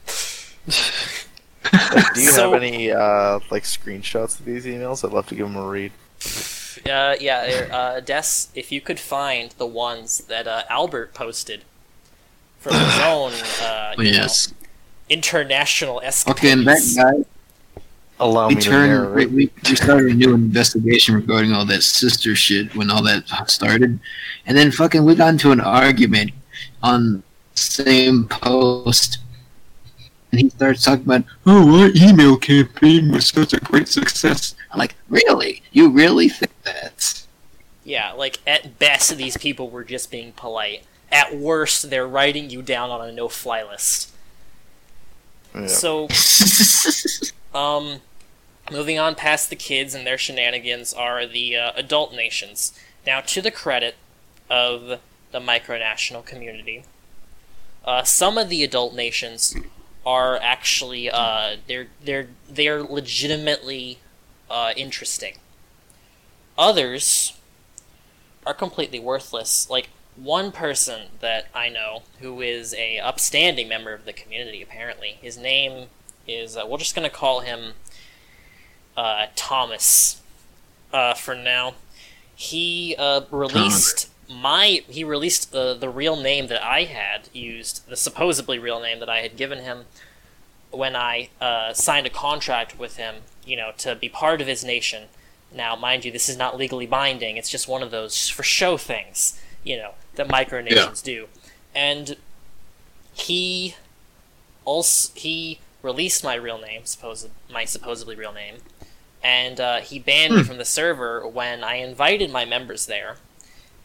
[1.73, 5.05] Like, do you So- have any uh, like screenshots of these emails?
[5.05, 5.93] I'd love to give them a read.
[6.87, 11.65] Uh, yeah, uh, Des, if you could find the ones that uh, Albert posted
[12.61, 14.55] from his own uh, you know, yes.
[15.09, 17.25] international Okay, and that guy,
[18.21, 21.83] Allow we me to turned, we, we we started a new investigation regarding all that
[21.83, 23.99] sister shit when all that started.
[24.45, 26.33] And then fucking we got into an argument
[26.83, 27.23] on
[27.55, 29.19] same post.
[30.33, 34.55] And he starts talking about, oh, our email campaign was such a great success.
[34.71, 35.63] I'm like, really?
[35.73, 37.25] You really think that?
[37.85, 40.85] Yeah, like at best, these people were just being polite.
[41.13, 44.13] At worst, they're writing you down on a no-fly list.
[45.55, 45.67] Yeah.
[45.67, 46.09] So,
[47.59, 48.01] um,
[48.71, 52.73] moving on past the kids and their shenanigans are the uh, adult nations.
[53.07, 53.97] Now, to the credit
[54.49, 55.01] of
[55.33, 56.85] the micronational community,
[57.85, 59.57] uh, some of the adult nations
[60.05, 63.99] are actually uh, they're they're they're legitimately
[64.51, 65.35] uh, interesting.
[66.59, 67.39] Others
[68.47, 69.69] are completely worthless.
[69.71, 74.63] Like one person that I know who is a upstanding member of the community.
[74.63, 75.89] Apparently, his name
[76.27, 77.73] is uh, we're just gonna call him
[78.97, 80.21] uh, Thomas
[80.93, 81.75] uh, for now.
[82.35, 87.97] He uh, released my he released uh, the real name that I had used, the
[87.97, 89.85] supposedly real name that I had given him
[90.71, 94.65] when I uh, signed a contract with him, you know, to be part of his
[94.65, 95.09] nation.
[95.53, 97.37] Now, mind you, this is not legally binding.
[97.37, 101.29] It's just one of those for show things, you know, that micronations do.
[101.75, 102.17] And
[103.13, 103.77] he
[104.65, 108.57] also he released my real name, supposed my supposedly real name,
[109.23, 113.17] and uh, he banned me from the server when I invited my members there,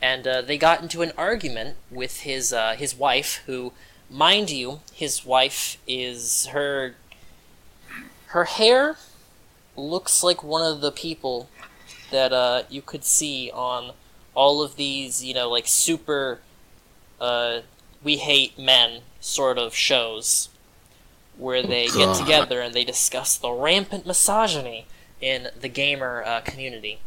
[0.01, 3.73] and uh, they got into an argument with his uh, his wife, who,
[4.09, 6.95] mind you, his wife is her
[8.27, 8.97] her hair
[9.77, 11.49] looks like one of the people
[12.11, 13.91] that uh, you could see on
[14.35, 16.39] all of these, you know, like super
[17.19, 17.61] uh,
[18.03, 20.49] we hate men sort of shows
[21.37, 24.85] where they get together and they discuss the rampant misogyny
[25.19, 26.99] in the gamer uh, community.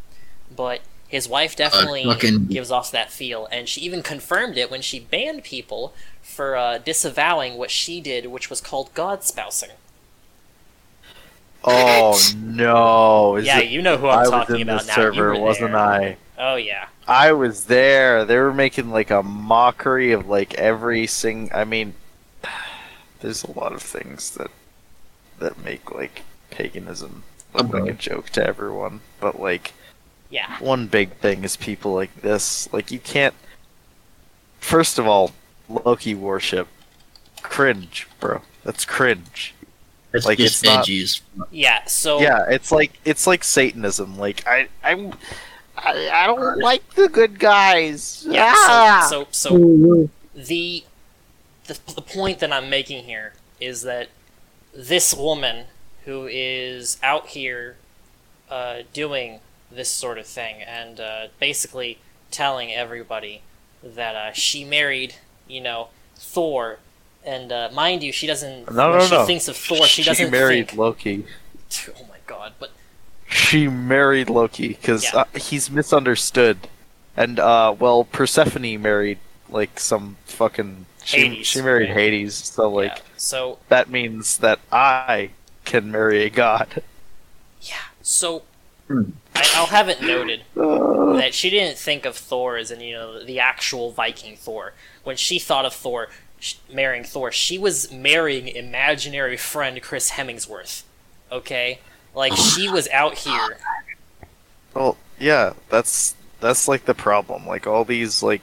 [0.55, 4.83] But his wife definitely fucking- gives off that feel, and she even confirmed it when
[4.83, 9.71] she banned people for uh, disavowing what she did, which was called god spousing.
[11.65, 13.37] Oh no!
[13.37, 14.95] Is yeah, it- you know who I'm I was talking in about the now.
[14.95, 15.75] server, you were wasn't.
[15.75, 16.17] I?
[16.39, 16.89] Oh yeah.
[17.09, 18.25] I was there.
[18.25, 21.51] They were making like a mockery of like every sing.
[21.55, 21.95] I mean,
[23.21, 24.51] there's a lot of things that
[25.39, 27.23] that make like paganism
[27.55, 29.01] look like a joke to everyone.
[29.21, 29.73] But like
[30.31, 30.59] Yeah.
[30.61, 32.71] one big thing is people like this.
[32.73, 33.35] Like you can't.
[34.61, 35.33] First of all,
[35.69, 36.69] Loki worship,
[37.43, 38.43] cringe, bro.
[38.65, 39.55] That's cringe.
[40.13, 44.19] That's Like, just it's not- Yeah, so Yeah, it's like it's like Satanism.
[44.19, 45.13] Like I, I'm,
[45.85, 48.27] I, I don't like the good guys.
[48.29, 49.07] yeah, Ah!
[49.09, 50.85] so, so so the,
[51.67, 54.09] the the point that I'm making here is that
[54.75, 55.67] this woman
[56.05, 57.77] who is out here
[58.51, 61.99] uh, doing this sort of thing and uh, basically
[62.31, 63.43] telling everybody
[63.83, 65.15] that uh, she married,
[65.47, 66.79] you know, Thor,
[67.25, 68.73] and uh, mind you, she doesn't.
[68.73, 69.25] No, when no, she no.
[69.27, 70.79] thinks of Thor, she, doesn't married think.
[70.79, 71.25] Loki.
[71.89, 72.55] Oh my god!
[72.59, 72.71] But
[73.29, 75.21] She married Loki because Yeah.
[75.21, 76.69] uh, he's misunderstood,
[77.17, 79.19] and uh, well, Persephone married
[79.49, 80.87] like some fucking.
[81.05, 81.97] She, Hades, she married right?
[81.99, 83.03] Hades, so like yeah.
[83.17, 85.31] So that means that I
[85.65, 86.83] can marry a god.
[87.63, 87.77] yeah.
[88.03, 88.43] So
[88.87, 89.11] Hmm.
[89.35, 92.95] I, I'll have it noted Uh, that she didn't think of Thor as in you
[92.95, 94.73] know the actual Viking Thor.
[95.05, 96.09] When she thought of Thor
[96.41, 100.85] sh- marrying Thor, she was marrying imaginary friend Chris Hemmingsworth.
[101.31, 101.81] Okay,
[102.15, 103.59] like she was out here.
[104.75, 107.47] well, yeah, that's that's like the problem.
[107.47, 108.43] Like all these like,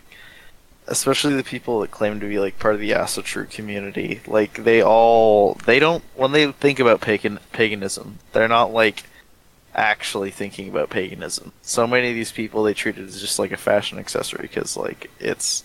[0.87, 4.81] especially the people that claim to be like part of the Asatru community, like they
[4.83, 9.03] all they don't when they think about pagan paganism, they're not like
[9.73, 11.51] actually thinking about paganism.
[11.61, 14.77] So many of these people they treat it as just like a fashion accessory because
[14.77, 15.63] like it's.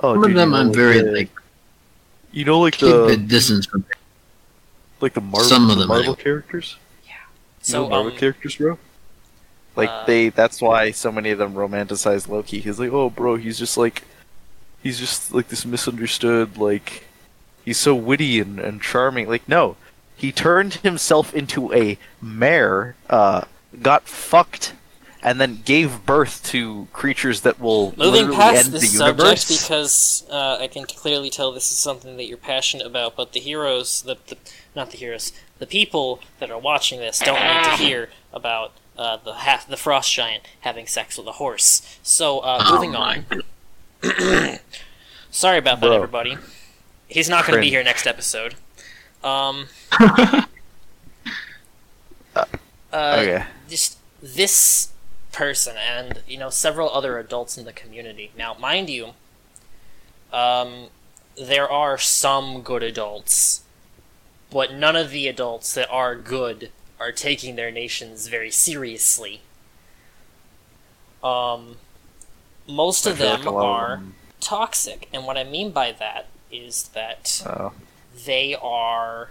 [0.00, 1.30] Oh, Some dude, of them you know, I'm like very the- like
[2.32, 3.84] You know, like keep the distance from.
[5.00, 6.22] like the Marvel, Some of the them Marvel do.
[6.22, 6.76] characters.
[7.64, 8.78] So Marvel um, characters, bro.
[9.74, 12.60] Like uh, they, that's why so many of them romanticize Loki.
[12.60, 14.04] He's like, oh, bro, he's just like,
[14.82, 17.04] he's just like this misunderstood, like,
[17.64, 19.28] he's so witty and, and charming.
[19.28, 19.76] Like, no,
[20.14, 23.42] he turned himself into a mare, uh,
[23.82, 24.74] got fucked,
[25.22, 29.62] and then gave birth to creatures that will Moving past end this the subject universe.
[29.62, 33.40] because uh, I can clearly tell this is something that you're passionate about, but the
[33.40, 34.36] heroes, the, the
[34.76, 35.32] not the heroes,
[35.64, 39.78] the people that are watching this don't need to hear about uh, the half the
[39.78, 41.98] frost giant having sex with a horse.
[42.02, 43.24] So uh, Oh moving my
[44.02, 44.58] on.
[45.30, 46.36] Sorry about that, everybody.
[47.08, 48.56] He's not going to be here next episode.
[49.22, 50.44] Um, uh,
[52.92, 53.44] okay.
[53.66, 54.92] just this
[55.32, 58.32] person and you know several other adults in the community.
[58.36, 59.14] Now, mind you,
[60.30, 60.88] um,
[61.36, 63.63] there are some good adults,
[64.54, 69.42] but none of the adults that are good are taking their nations very seriously.
[71.24, 71.76] Um,
[72.68, 75.72] most I of them like a lot of are them- toxic, and what I mean
[75.72, 77.72] by that is that Oh,
[78.24, 79.30] they are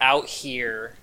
[0.00, 0.96] out here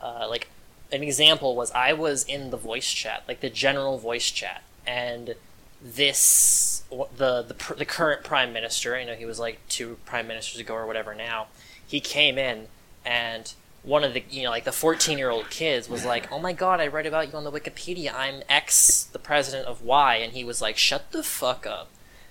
[0.00, 0.48] uh, like
[0.92, 5.34] an example was i was in the voice chat like the general voice chat and
[5.82, 6.82] this
[7.16, 10.74] the the, the current prime minister i know he was like two prime ministers ago
[10.74, 11.46] or whatever now
[11.86, 12.66] he came in
[13.04, 16.38] and one of the you know like the 14 year old kids was like oh
[16.38, 18.12] my god i read about you on the wikipedia.
[18.14, 20.16] I'm x the president of y.
[20.16, 21.88] And he was like shut the fuck up.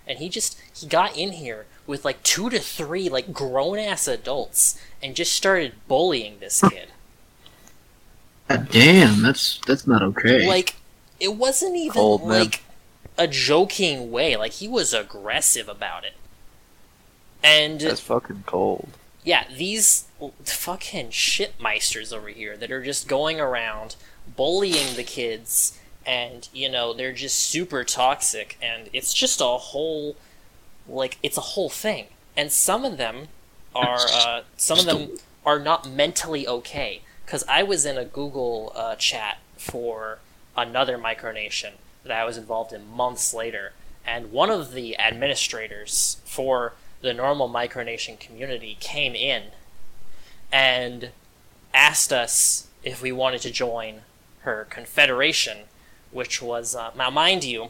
[0.07, 4.07] And he just he got in here with like two to three like grown ass
[4.07, 6.89] adults and just started bullying this kid.
[8.47, 10.47] God damn, that's that's not okay.
[10.47, 10.75] like
[11.19, 12.61] it wasn't even Cold, like
[13.17, 14.35] a joking way.
[14.35, 16.13] Like he was aggressive about it.
[17.43, 18.89] And that's fucking cold.
[19.23, 20.05] Yeah, these
[20.43, 23.95] fucking shitmeisters over here that are just going around
[24.35, 30.15] bullying the kids, and you know they're just super toxic, and it's just a whole,
[30.87, 32.07] like it's a whole thing.
[32.37, 33.27] And some of them
[33.75, 37.01] are, uh, some of them are not mentally okay.
[37.25, 40.19] Because I was in a Google uh, chat for
[40.57, 43.73] another micronation that I was involved in months later,
[44.05, 49.43] and one of the administrators for the normal micronation community came in
[50.51, 51.11] and
[51.73, 54.01] asked us if we wanted to join
[54.41, 55.59] her confederation,
[56.11, 57.69] which was uh, now mind you,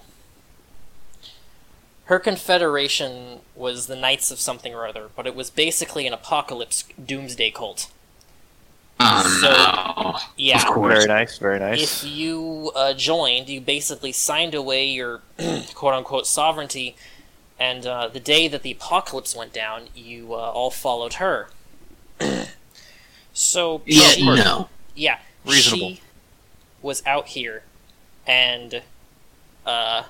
[2.06, 6.84] her confederation was the Knights of something or other, but it was basically an apocalypse
[7.04, 7.88] doomsday cult.
[9.00, 9.48] oh so-
[10.04, 10.18] no.
[10.36, 11.06] Yeah, Of course.
[11.06, 12.04] Very nice, very nice.
[12.04, 15.22] if you uh, joined, you basically signed away your
[15.76, 16.96] quote unquote sovereignty,
[17.60, 21.50] and uh, the day that the apocalypse went down, you uh, all followed her.
[23.34, 24.70] so Yeah, she, no.
[24.96, 25.90] yeah, Reasonable.
[25.90, 26.02] she
[26.82, 27.64] was out here,
[28.26, 28.82] and
[29.66, 30.04] uh,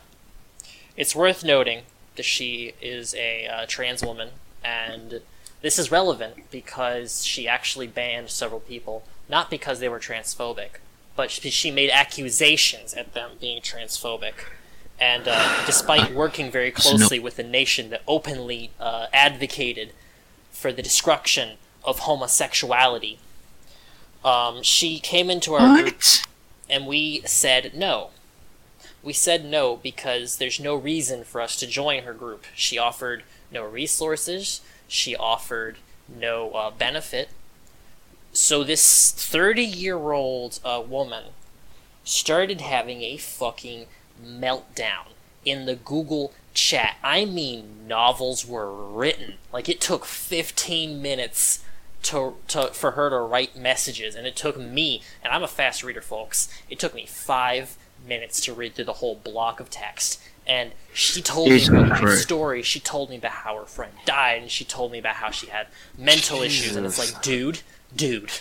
[0.95, 1.83] it's worth noting
[2.15, 4.29] that she is a uh, trans woman,
[4.63, 5.21] and
[5.61, 10.79] this is relevant because she actually banned several people, not because they were transphobic,
[11.15, 14.33] but she she made accusations at them being transphobic.
[14.99, 19.93] And uh, despite working very closely with a nation that openly uh, advocated
[20.51, 23.17] for the destruction of homosexuality,
[24.25, 26.01] um, she came into our group
[26.69, 28.09] and we said no.
[29.01, 32.45] We said no because there's no reason for us to join her group.
[32.53, 35.77] She offered no resources, she offered
[36.07, 37.29] no uh, benefit.
[38.33, 41.25] So this 30 year old uh, woman
[42.03, 43.85] started having a fucking
[44.23, 45.13] meltdown
[45.45, 46.97] in the Google chat.
[47.03, 49.35] I mean, novels were written.
[49.51, 51.63] Like, it took 15 minutes
[52.03, 55.83] to, to for her to write messages, and it took me, and I'm a fast
[55.83, 56.49] reader, folks.
[56.69, 61.21] It took me five minutes to read through the whole block of text, and she
[61.21, 62.61] told Jesus me about my story.
[62.61, 65.47] She told me about how her friend died, and she told me about how she
[65.47, 65.67] had
[65.97, 66.75] mental issues.
[66.75, 67.61] And it's like, dude,
[67.95, 68.31] dude,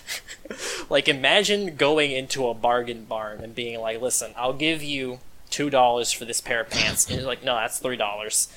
[0.90, 5.18] like imagine going into a bargain barn and being like, "Listen, I'll give you
[5.50, 8.48] two dollars for this pair of pants," and like, "No, that's three dollars."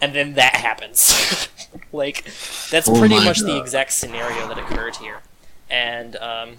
[0.00, 1.48] And then that happens.
[1.92, 2.24] like,
[2.70, 5.20] that's Oh pretty much the exact scenario that occurred here.
[5.70, 6.56] And um,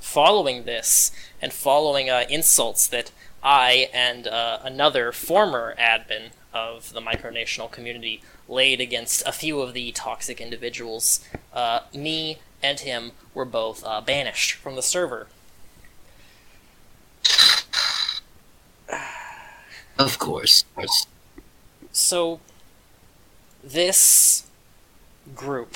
[0.00, 1.12] following this,
[1.42, 3.10] and following uh, insults that
[3.42, 9.74] I and uh, another former admin of the micronational community laid against a few of
[9.74, 11.20] the toxic individuals,
[11.52, 15.28] uh, me and him were both uh, banished from the server.
[19.98, 20.64] Of course.
[21.90, 22.38] So,
[23.64, 24.44] this
[25.34, 25.74] group,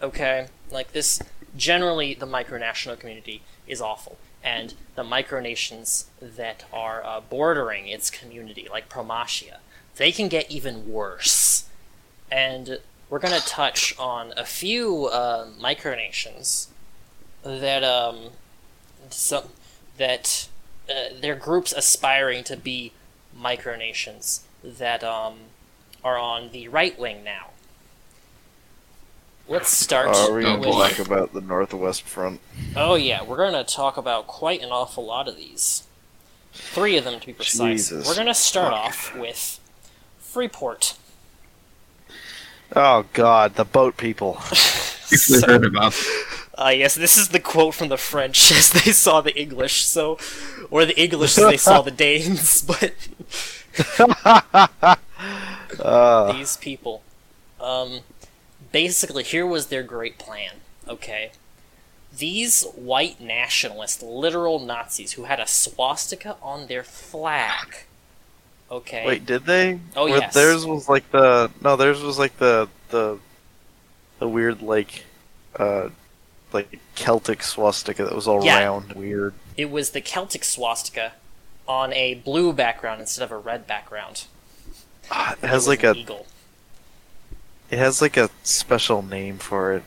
[0.00, 1.20] okay, like this,
[1.56, 8.68] generally the micronational community is awful, and the micronations that are uh, bordering its community,
[8.70, 9.58] like Promatia,
[9.96, 11.64] they can get even worse.
[12.30, 12.78] And
[13.10, 16.68] we're gonna touch on a few uh, micronations
[17.42, 18.30] that um,
[19.10, 19.44] some
[19.98, 20.48] that
[20.90, 22.92] uh, they're groups aspiring to be
[23.38, 25.34] micronations that um,
[26.04, 27.50] are on the right wing now.
[29.48, 32.40] Let's start Are we Oh, going to talk about the Northwest Front?
[32.74, 35.84] Oh yeah, we're gonna talk about quite an awful lot of these.
[36.52, 37.90] Three of them to be precise.
[37.90, 38.08] Jesus.
[38.08, 38.84] We're gonna start Fuck.
[38.84, 39.60] off with
[40.18, 40.96] Freeport.
[42.74, 44.38] Oh God, the boat people.
[44.50, 45.94] We've So- heard about
[46.56, 50.18] Uh, yes, this is the quote from the French as they saw the English, so,
[50.70, 52.94] or the English as they saw the Danes, but
[55.78, 57.02] Uh, these people.
[57.60, 58.00] Um,
[58.72, 60.52] basically, here was their great plan,
[60.88, 61.32] okay?
[62.16, 67.84] These white nationalist, literal Nazis who had a swastika on their flag,
[68.70, 69.06] okay?
[69.06, 69.80] wait, did they?
[69.94, 70.32] Oh, Or yes.
[70.32, 71.76] Theirs was like the no.
[71.76, 73.18] Theirs was like the the
[74.18, 75.04] the weird like
[75.58, 75.90] uh
[76.56, 78.58] like Celtic swastika that was all Yeah.
[78.58, 79.34] round, weird.
[79.56, 81.12] It was the Celtic swastika
[81.68, 84.24] on a blue background instead of a red background.
[85.10, 86.26] Ah, It It has was like a eagle.
[87.70, 89.82] it has like a special name for it.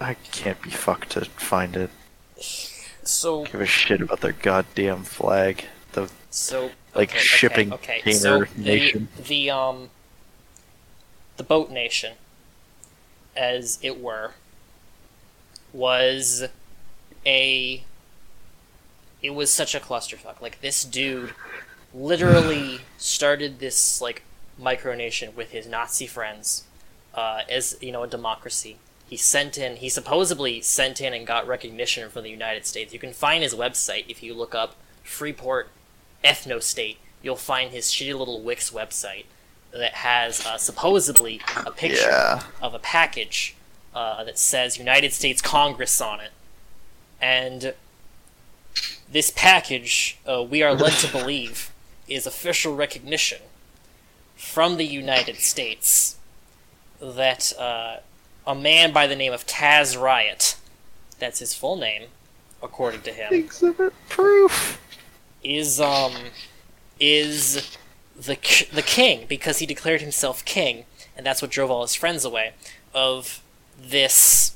[0.00, 1.90] I can't be fucked to find it.
[3.02, 5.64] So Give a shit about their goddamn flag.
[5.92, 8.12] The So Like okay, shipping okay, okay.
[8.12, 9.08] container so the, nation.
[9.26, 9.90] The um
[11.36, 12.14] the boat nation,
[13.36, 14.32] as it were,
[15.72, 16.48] was
[17.26, 17.84] a
[19.22, 20.40] it was such a clusterfuck.
[20.40, 21.34] Like this dude
[21.94, 24.22] literally started this like
[24.60, 26.64] micronation with his Nazi friends
[27.14, 28.76] uh, as you know a democracy.
[29.08, 32.92] He sent in he supposedly sent in and got recognition from the United States.
[32.92, 35.68] You can find his website if you look up Freeport
[36.24, 36.96] Ethnostate.
[37.22, 39.24] You'll find his shitty little Wix website
[39.72, 42.42] that has uh, supposedly a picture yeah.
[42.62, 43.54] of a package
[43.98, 46.30] uh, that says United States Congress on it.
[47.20, 47.74] And
[49.10, 51.72] this package, uh, we are led to believe,
[52.08, 53.40] is official recognition
[54.36, 56.16] from the United States
[57.00, 57.96] that uh,
[58.46, 60.54] a man by the name of Taz Riot,
[61.18, 62.04] that's his full name,
[62.62, 64.80] according to him, Exhibit proof.
[65.42, 66.12] is um
[67.00, 67.76] is
[68.16, 70.84] the k- the king because he declared himself king,
[71.16, 72.52] and that's what drove all his friends away
[72.94, 73.42] of
[73.78, 74.54] this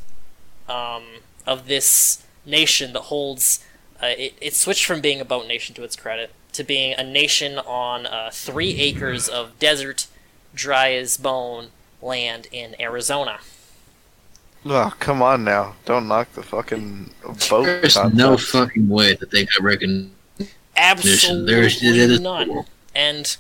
[0.69, 1.03] um
[1.47, 3.65] of this nation that holds.
[4.03, 7.05] Uh, it, it switched from being a boat nation to its credit to being a
[7.05, 10.07] nation on uh, three acres of desert,
[10.55, 11.69] dry as bone
[12.03, 13.39] land in Arizona.
[14.67, 15.75] Oh, come on now.
[15.85, 18.15] Don't knock the fucking boat There's concept.
[18.17, 20.15] no fucking way that they got recognition.
[20.77, 22.65] Absolutely There's- it is- none.
[22.95, 23.37] And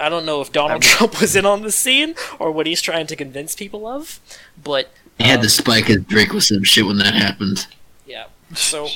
[0.00, 3.06] I don't know if Donald Trump was in on the scene or what he's trying
[3.08, 4.20] to convince people of,
[4.62, 7.66] but He had to spike his drink with some shit when that happened.
[8.06, 8.26] yeah.
[8.54, 8.88] So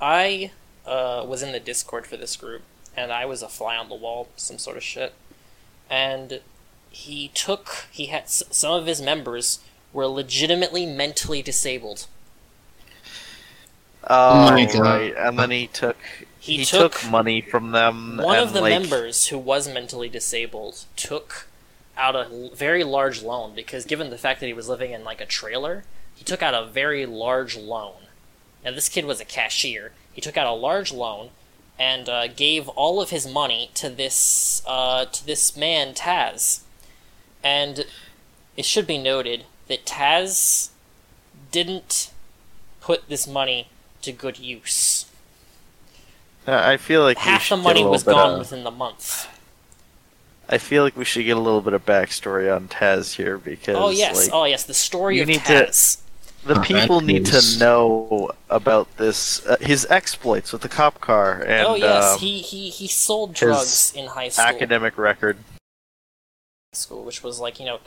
[0.00, 0.50] I
[0.86, 2.62] uh, was in the Discord for this group,
[2.96, 5.14] and I was a fly on the wall, some sort of shit.
[5.90, 6.40] And
[6.90, 9.60] he took he had some of his members
[9.92, 12.06] were legitimately mentally disabled.
[14.06, 14.78] Oh, my God.
[14.80, 15.14] right.
[15.16, 15.96] And then he took
[16.38, 18.18] He he, took took, money from them.
[18.22, 21.46] One and, of the like, members who was mentally disabled took
[21.96, 25.20] out a very large loan because, given the fact that he was living in like
[25.20, 25.84] a trailer,
[26.14, 28.02] he took out a very large loan.
[28.64, 29.92] Now, this kid was a cashier.
[30.12, 31.30] He took out a large loan
[31.78, 36.60] and uh, gave all of his money to this uh, to this man Taz.
[37.42, 37.84] And
[38.56, 40.70] it should be noted that Taz
[41.50, 42.10] didn't
[42.80, 43.68] put this money
[44.02, 45.06] to good use
[46.46, 49.28] I feel like half the money was gone of- within the month.
[50.48, 53.76] I feel like we should get a little bit of backstory on Taz here because
[53.76, 56.00] Oh yes, like, oh yes, the story of need to- Taz.
[56.44, 61.00] the Oh, people need is- to know about this uh, his exploits with the cop
[61.00, 64.44] car and oh yes, um, he, he he sold his drugs in high school.
[64.44, 65.38] academic record.
[66.72, 67.78] school, which was like, you know,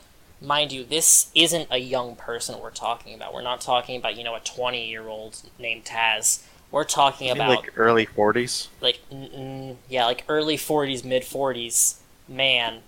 [0.42, 3.34] mind you, this isn't a young person we're talking about.
[3.34, 6.42] We're not talking about, you know, a 20 year old named Taz.
[6.72, 8.70] We're talking I mean, about, like early forties.
[8.82, 11.96] like, mm, yeah, like early 40s, mid 40s
[12.28, 12.82] man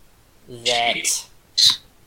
[0.47, 1.25] that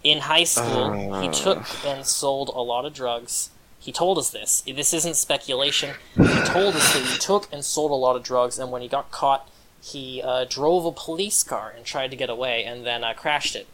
[0.02, 1.32] in high school he Uh.
[1.32, 3.50] took and sold a lot of drugs.
[3.78, 4.62] He told us this.
[4.66, 5.96] This isn't speculation.
[6.14, 8.88] He told us that he took and sold a lot of drugs, and when he
[8.88, 9.48] got caught,
[9.80, 13.56] he uh, drove a police car and tried to get away, and then uh, crashed
[13.56, 13.66] it.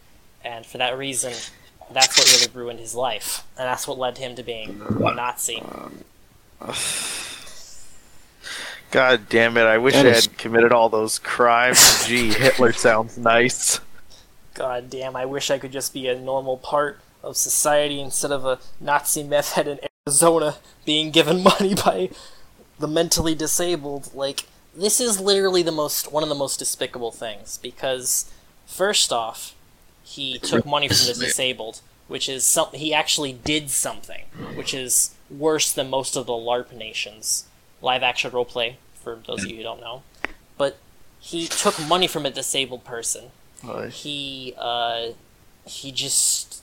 [0.43, 1.35] And for that reason,
[1.91, 5.63] that's what really ruined his life, and that's what led him to being a Nazi.
[8.91, 9.63] God damn it!
[9.65, 12.05] I wish That I is- had committed all those crimes.
[12.07, 13.81] Gee, Hitler sounds nice.
[14.55, 18.45] God damn, I wish I could just be a normal part of society instead of
[18.45, 22.11] a Nazi meth head in Arizona being given money by
[22.79, 24.15] the mentally disabled.
[24.15, 28.31] Like, this is literally the most one of the most despicable things because
[28.67, 29.55] first off,
[30.03, 34.23] he took money from the disabled, which is something he actually did something,
[34.55, 37.45] which is worse than most of the LARP nations.
[37.81, 40.03] Live action roleplay, for those of you who don't know.
[40.57, 40.79] But
[41.21, 43.31] he took money from a disabled person
[43.63, 45.09] Like, he uh
[45.65, 46.63] he just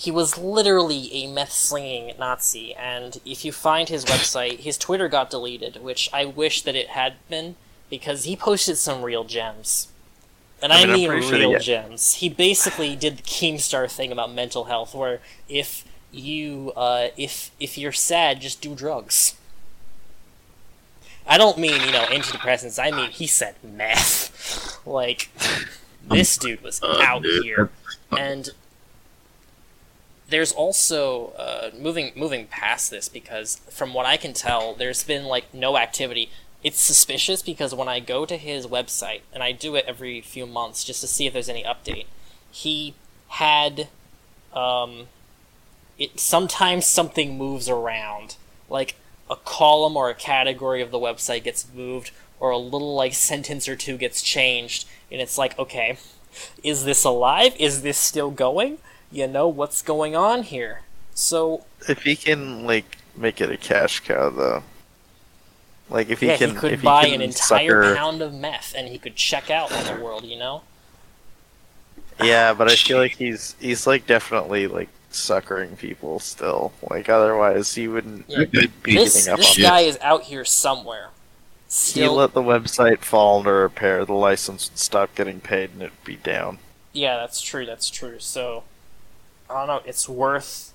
[0.00, 5.08] he was literally a meth slinging Nazi, and if you find his website, his Twitter
[5.08, 7.56] got deleted, which I wish that it had been
[7.90, 9.88] because he posted some real gems.
[10.62, 12.14] And I I mean, I'm mean, pretty sure real gems.
[12.14, 15.20] He basically did the Keemstar thing about mental health, where
[15.50, 19.36] if you uh, if if you're sad, just do drugs.
[21.30, 22.82] I don't mean you know antidepressants.
[22.82, 24.78] I mean he said meth.
[24.86, 25.28] Like
[26.08, 27.70] this dude was out here,
[28.16, 28.48] and
[30.30, 35.24] there's also uh, moving moving past this because from what I can tell, there's been
[35.26, 36.30] like no activity.
[36.64, 40.46] It's suspicious because when I go to his website and I do it every few
[40.46, 42.06] months just to see if there's any update,
[42.50, 42.94] he
[43.28, 43.88] had
[44.54, 45.08] um,
[45.98, 48.36] it sometimes something moves around
[48.68, 48.94] like
[49.30, 53.68] a column or a category of the website gets moved or a little like sentence
[53.68, 55.96] or two gets changed and it's like okay
[56.62, 57.54] is this alive?
[57.58, 58.78] Is this still going?
[59.10, 60.82] You know what's going on here?
[61.14, 64.62] So if he can like make it a cash cow, though,
[65.88, 68.74] like if he yeah can, he could buy he an entire sucker- pound of meth
[68.76, 70.62] and he could check out on the world you know?
[72.22, 76.72] Yeah, but I feel like he's he's like definitely like suckering people still.
[76.90, 78.44] Like otherwise he wouldn't Yeah.
[78.44, 81.10] be this, giving up this on guy is out here somewhere
[81.68, 82.02] Still.
[82.02, 85.82] He still let the website fall under repair, the license would stop getting paid and
[85.82, 86.58] it'd be down.
[86.92, 87.64] Yeah, that's true.
[87.64, 88.18] That's true.
[88.18, 88.64] So,
[89.48, 89.82] I don't know.
[89.86, 90.72] It's worth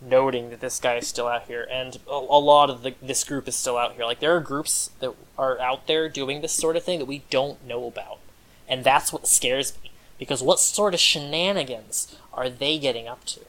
[0.00, 3.22] noting that this guy is still out here, and a, a lot of the, this
[3.22, 4.04] group is still out here.
[4.04, 7.22] Like there are groups that are out there doing this sort of thing that we
[7.30, 8.18] don't know about,
[8.68, 9.92] and that's what scares me.
[10.18, 13.40] Because what sort of shenanigans are they getting up to?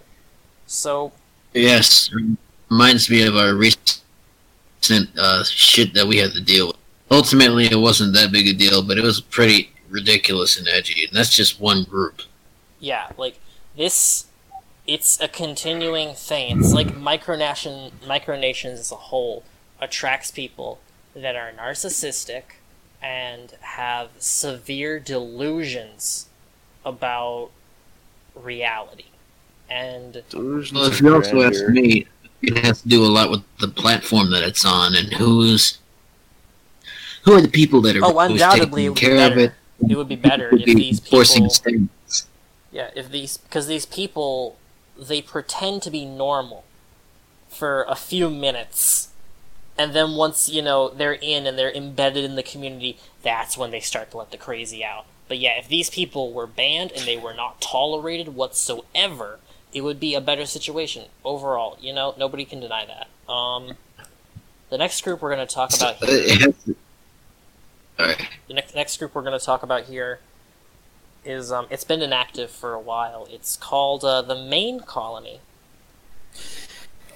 [0.73, 1.11] So
[1.53, 2.09] Yes,
[2.69, 4.01] reminds me of our recent
[5.17, 6.77] uh, shit that we had to deal with.
[7.11, 11.15] Ultimately, it wasn't that big a deal, but it was pretty ridiculous and edgy, and
[11.15, 12.23] that's just one group.
[12.79, 13.39] yeah, like
[13.77, 14.25] this,
[14.87, 16.59] it's a continuing thing.
[16.59, 19.43] It's like micronation micronations as a whole
[19.79, 20.79] attracts people
[21.15, 22.43] that are narcissistic
[23.01, 26.27] and have severe delusions
[26.83, 27.51] about
[28.33, 29.05] reality.
[29.69, 32.07] And Well, if you also ask me,
[32.41, 35.79] it has to do a lot with the platform that it's on and who's
[37.23, 39.53] who are the people that are Oh, undoubtedly taking would be care of it.
[39.89, 42.27] it would be better would if be these forcing people statements.
[42.71, 44.57] Yeah, if these because these people
[44.97, 46.65] they pretend to be normal
[47.49, 49.09] for a few minutes,
[49.77, 53.71] and then once you know they're in and they're embedded in the community, that's when
[53.71, 55.05] they start to let the crazy out.
[55.27, 59.39] But yeah, if these people were banned and they were not tolerated whatsoever,
[59.73, 61.77] it would be a better situation overall.
[61.81, 63.31] You know, nobody can deny that.
[63.31, 63.73] Um,
[64.69, 66.49] the next group we're going to talk about here.
[66.67, 66.77] it
[67.99, 68.27] Alright.
[68.47, 70.19] The next next group we're going to talk about here
[71.25, 73.27] is um, it's been inactive for a while.
[73.29, 75.39] It's called uh, the Maine Colony.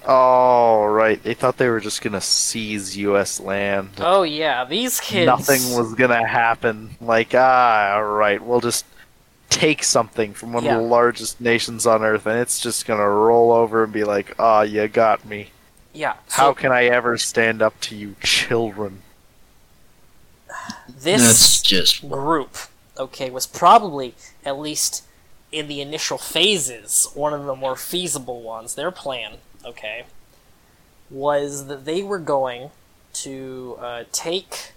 [0.06, 3.40] Oh right, they thought they were just gonna seize U.S.
[3.40, 3.90] land.
[3.98, 5.26] Oh yeah, these kids.
[5.26, 6.96] Nothing was gonna happen.
[7.00, 8.86] Like ah, all right, we'll just
[9.50, 10.76] take something from one Yeah.
[10.76, 14.34] of the largest nations on Earth, and it's just gonna roll over and be like,
[14.38, 15.50] ah, you got me.
[15.92, 16.14] Yeah.
[16.30, 19.02] How can I ever stand up to you, children?
[20.88, 22.56] That's this just group
[22.98, 25.04] okay, was probably, at least
[25.52, 28.74] in the initial phases, one of the more feasible ones.
[28.74, 29.34] Their plan,
[29.64, 30.04] okay,
[31.10, 32.70] was that they were going
[33.14, 34.72] to uh, take.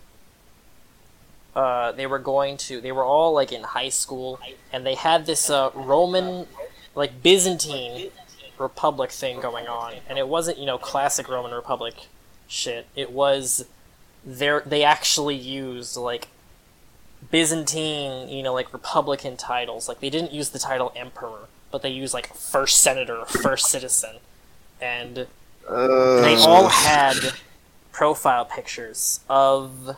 [1.55, 2.79] Uh, they were going to.
[2.79, 4.39] They were all like in high school,
[4.71, 6.47] and they had this uh, Roman,
[6.95, 8.09] like Byzantine
[8.57, 12.07] Republic thing going on, and it wasn't you know classic Roman Republic
[12.47, 12.87] shit.
[12.95, 13.65] It was
[14.25, 14.61] there.
[14.65, 16.29] They actually used like
[17.29, 19.87] Byzantine, you know, like Republican titles.
[19.87, 24.17] Like they didn't use the title Emperor, but they used like First Senator, First Citizen,
[24.81, 25.27] and
[25.67, 27.17] they all had
[27.91, 29.95] profile pictures of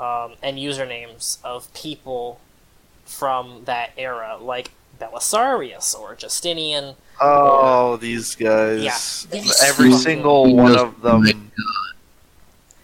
[0.00, 2.40] um, and usernames of people
[3.04, 4.70] from that era, like
[5.00, 6.94] Belisarius or Justinian.
[7.20, 8.82] Oh, these guys.
[8.82, 8.96] Yeah,
[9.30, 11.50] these Every fucking- single one of them.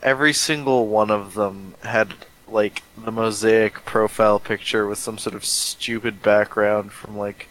[0.02, 2.14] Every single one of them had
[2.48, 7.48] like the mosaic profile picture with some sort of stupid background from like,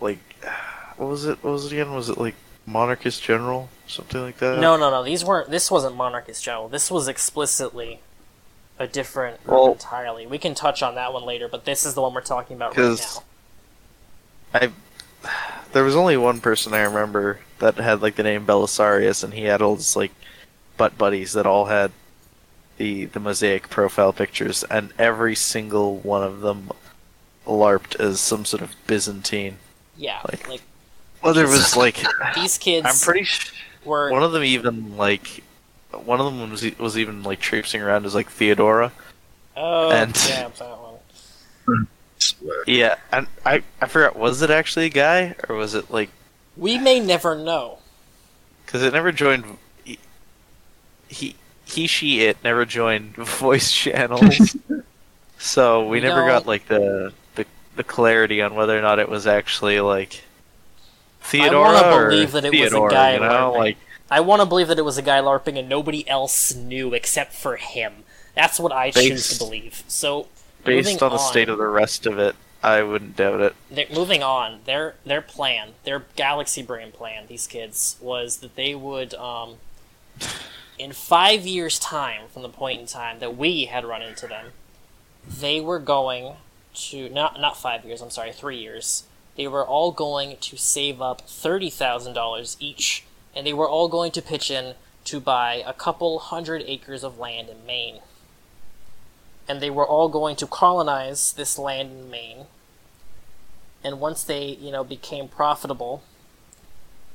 [0.00, 0.18] like,
[0.96, 1.42] what was it?
[1.44, 1.94] What was it again?
[1.94, 2.34] Was it like
[2.66, 4.58] monarchist general, something like that?
[4.58, 5.04] No, no, no.
[5.04, 5.50] These weren't.
[5.50, 6.68] This wasn't monarchist general.
[6.68, 8.00] This was explicitly
[8.78, 10.26] a different Well- entirely.
[10.26, 12.76] We can touch on that one later, but this is the one we're talking about
[12.76, 13.22] right now.
[14.54, 14.70] I.
[15.72, 19.44] There was only one person I remember that had like the name Belisarius, and he
[19.44, 20.12] had all his like
[20.76, 21.90] butt buddies that all had
[22.76, 26.70] the the mosaic profile pictures, and every single one of them
[27.46, 29.58] larped as some sort of Byzantine.
[29.96, 30.62] Yeah, like- like
[31.22, 32.02] Well, there was like
[32.34, 33.52] these kids I'm pretty sure
[33.84, 34.10] were.
[34.10, 35.42] one of them even like
[36.04, 38.92] one of them was was even like traipsing around as like Theodora.
[39.56, 41.86] oh, and- yeah, that one.
[42.66, 46.10] Yeah, and I I forgot was it actually a guy or was it like
[46.56, 47.78] We may never know.
[48.64, 49.44] because it never joined
[49.84, 49.98] he,
[51.08, 54.56] he he she it never joined voice channels
[55.38, 57.44] so we We never got like the, the
[57.76, 60.22] the clarity on whether or not it was actually like
[61.20, 63.76] Theodora wanna or believe that it was a Theodora, guy you know like
[64.10, 67.32] I want to believe that it was a guy LARPing and nobody else knew except
[67.32, 68.04] for him.
[68.34, 69.82] That's what I choose to believe.
[69.88, 70.28] So,
[70.64, 72.36] based on the state of the rest of it
[72.66, 73.40] I wouldn't doubt
[73.70, 78.74] it moving on, their their plan, their galaxy brain plan, these kids was that they
[78.74, 79.56] would, um,
[80.78, 84.46] in five years' time from the point in time that we had run into them,
[85.26, 86.34] they were going
[86.74, 88.00] to not not five years.
[88.00, 89.04] I'm sorry, three years.
[89.36, 93.04] They were all going to save up thirty thousand dollars each,
[93.36, 94.74] and they were all going to pitch in
[95.04, 98.00] to buy a couple hundred acres of land in Maine.
[99.46, 102.46] And they were all going to colonize this land in Maine
[103.86, 106.02] and once they you know became profitable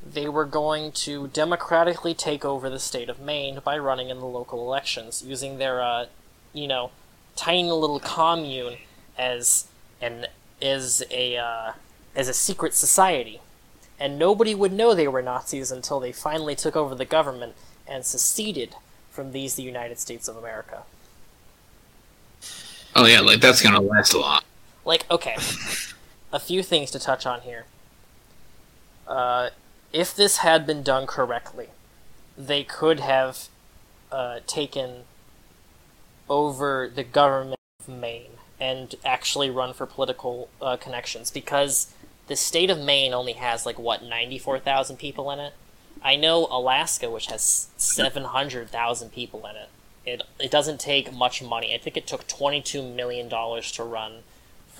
[0.04, 4.26] they were going to democratically take over the state of Maine by running in the
[4.26, 6.06] local elections using their uh,
[6.54, 6.92] you know
[7.36, 8.78] tiny little commune
[9.18, 9.68] as
[10.02, 10.28] an
[10.62, 11.74] as a uh,
[12.16, 13.42] as a secret society
[14.02, 17.54] and nobody would know they were Nazis until they finally took over the government
[17.88, 18.76] and seceded
[19.12, 20.84] from these the United States of America.
[22.96, 24.44] Oh yeah, like that's gonna last a lot.
[24.84, 25.36] like okay.
[26.34, 27.66] A few things to touch on here.
[29.06, 29.50] Uh,
[29.94, 31.68] if this had been done correctly
[32.38, 33.50] they could have
[34.12, 35.04] uh, taken
[36.30, 41.94] over the government of maine and actually run for political uh, connections because
[42.32, 45.54] the state of maine only has like what 94000 people in it
[46.04, 49.70] i know alaska which has 700000 people in it
[50.04, 54.24] it, it doesn't take much money i think it took $22 million to run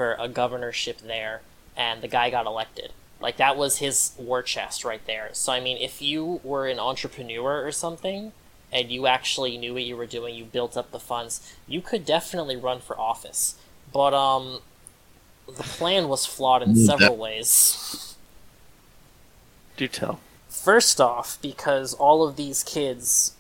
[0.02, 1.42] for a governorship there,
[1.76, 2.92] and the guy got elected.
[3.20, 5.30] Like that was his war chest right there.
[5.34, 8.32] So I mean, if you were an entrepreneur or something,
[8.72, 12.06] and you actually knew what you were doing, you built up the funds, you could
[12.06, 13.56] definitely run for office.
[13.94, 14.62] But um,
[15.56, 18.16] the plan was flawed in several ways.
[19.78, 23.34] do tell First off, because all of these kids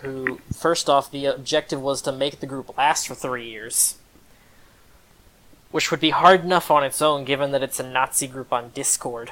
[0.00, 3.96] who first off the objective was to make the group last for three years
[5.70, 8.70] which would be hard enough on its own given that it's a nazi group on
[8.74, 9.30] discord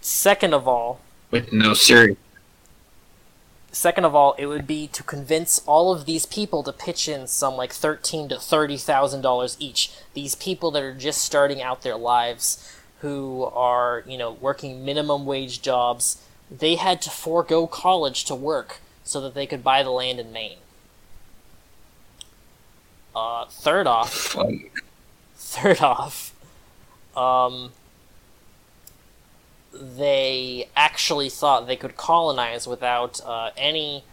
[0.00, 2.16] second of all with no, serious.
[3.70, 7.26] Second of all it would be to convince all of these people to pitch in
[7.26, 9.90] some like thirteen to thirty thousand dollars each.
[10.14, 15.24] These people that are just starting out their lives who are you know working minimum
[15.26, 19.90] wage jobs they had to forego college to work so that they could buy the
[19.90, 20.58] land in maine.
[23.14, 24.36] Uh, third off
[25.36, 26.34] Third off,
[27.16, 27.72] um,
[29.78, 34.04] they actually thought they could colonize without uh, any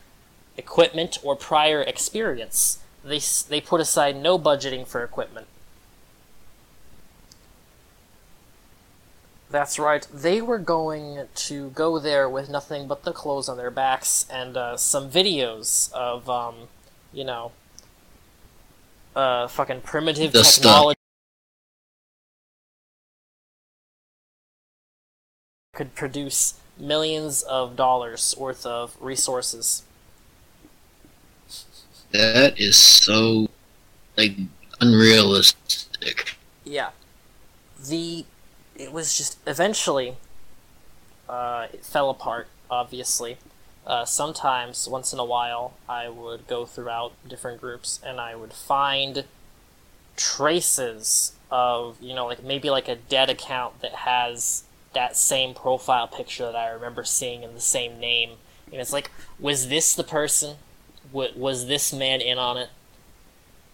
[0.57, 2.79] equipment or prior experience.
[3.03, 5.47] they they put aside no budgeting for equipment.
[9.49, 10.05] That's right.
[10.13, 14.57] They were going to go there with nothing but the clothes on their backs and
[14.57, 16.67] uh, some videos of, um,
[17.13, 17.51] you know,
[19.15, 20.99] uh, fucking primitive The technology.
[25.75, 29.83] Could produce millions of dollars worth of resources.
[32.11, 33.49] That is so
[34.17, 34.37] like
[34.79, 36.37] unrealistic.
[36.63, 36.91] Yeah.
[37.87, 38.25] The
[38.75, 40.15] it was just eventually
[41.27, 42.47] uh, it fell apart.
[42.69, 43.37] Obviously,
[43.85, 48.53] uh, sometimes once in a while I would go throughout different groups and I would
[48.53, 49.25] find
[50.15, 54.63] traces of you know like maybe like a dead account that has
[54.95, 58.31] that same profile picture that I remember seeing in the same name.
[58.71, 60.57] And it's like, was this the person?
[61.11, 62.69] was this man in on it?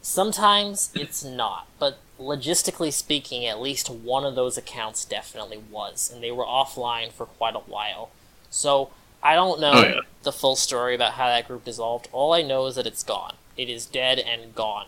[0.02, 6.22] Sometimes it's not, but logistically speaking, at least one of those accounts definitely was, and
[6.22, 8.12] they were offline for quite a while.
[8.50, 8.90] So
[9.24, 10.00] I don't know Oh, yeah.
[10.24, 12.10] the full story about how that group dissolved.
[12.12, 13.36] All I know is that it's gone.
[13.58, 14.88] It is dead and gone.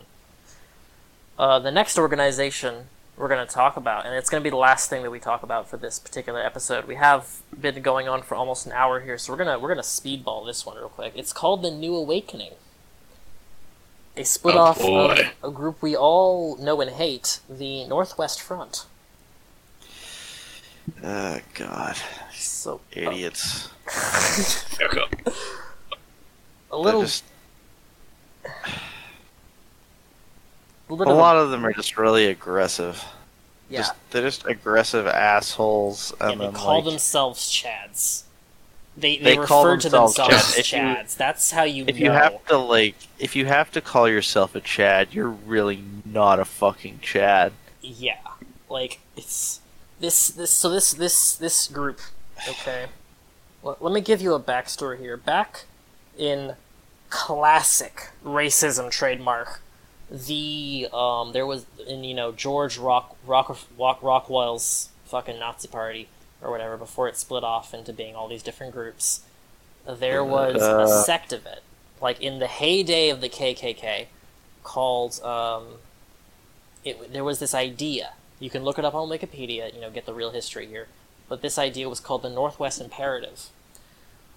[1.38, 4.56] Uh, the next organization we're going to talk about, and it's going to be the
[4.58, 6.86] last thing that we talk about for this particular episode.
[6.86, 9.82] We have been going on for almost an hour here, so we're gonna we're gonna
[9.82, 11.14] speedball this one real quick.
[11.16, 12.54] It's called the New Awakening.
[14.18, 18.86] A split Oh, off of a group we all know and hate, the Northwest Front.
[21.04, 21.98] Oh God,
[22.34, 23.70] So uh, idiots!
[26.72, 27.24] a little, just-
[30.90, 33.04] a a lot of them are just really aggressive.
[33.70, 33.80] yeah.
[33.80, 38.24] Just, they're just aggressive assholes, and and they then call like, themselves Chads.
[38.96, 40.60] They they, They refer to themselves themselves Chads.
[40.60, 41.18] as Chads.
[41.18, 42.06] That's how you if know.
[42.06, 46.40] you have to like, if you have to call yourself a Chad, you're really not
[46.40, 47.54] a fucking Chad.
[47.82, 48.20] Yeah,
[48.70, 49.62] like it's
[50.00, 52.00] this this so this this this group.
[52.48, 52.86] Okay,
[53.64, 55.18] well, let me give you a backstory here.
[55.18, 55.64] Back
[56.18, 56.56] in
[57.10, 59.62] classic racism trademark,
[60.14, 66.08] the um there was in you know George Rock Rock, Rock Rockwell's fucking Nazi party
[66.42, 69.22] or whatever before it split off into being all these different groups.
[69.88, 71.04] There was a Uh.
[71.04, 71.64] sect of it,
[72.00, 74.06] like in the heyday of the KKK,
[74.64, 75.80] called um,
[76.86, 78.14] it, there was this idea.
[78.40, 80.88] You can look it up on Wikipedia, you know, get the real history here.
[81.30, 83.48] But this idea was called the Northwest Imperative,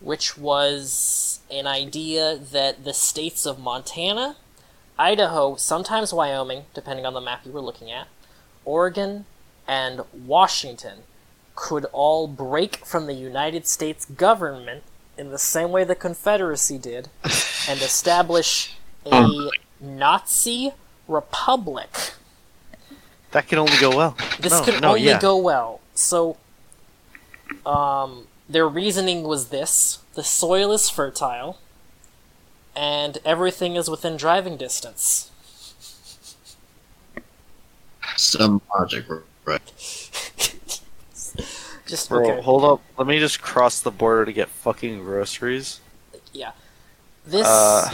[0.01, 4.37] which was an idea that the states of Montana,
[4.99, 8.09] Idaho, sometimes Wyoming, depending on the map you were looking at,
[8.65, 9.27] Oregon,
[9.69, 11.01] and Washington
[11.55, 14.83] could all break from the United States government
[15.19, 17.09] in the same way the Confederacy did
[17.69, 18.77] and establish
[19.07, 20.73] a Nazi
[21.09, 22.13] republic.
[23.33, 24.17] That can only go well.
[24.41, 25.21] This no, could no, only yeah.
[25.21, 25.81] go well.
[25.95, 26.37] So,
[27.65, 31.59] um, their reasoning was this: the soil is fertile,
[32.77, 35.31] and everything is within driving distance.
[38.17, 39.05] Some logic,
[39.45, 39.61] right?
[41.87, 42.43] Just Bro, okay.
[42.43, 42.83] hold up.
[42.99, 45.81] Let me just cross the border to get fucking groceries.
[46.33, 46.51] Yeah,
[47.25, 47.89] this Uh,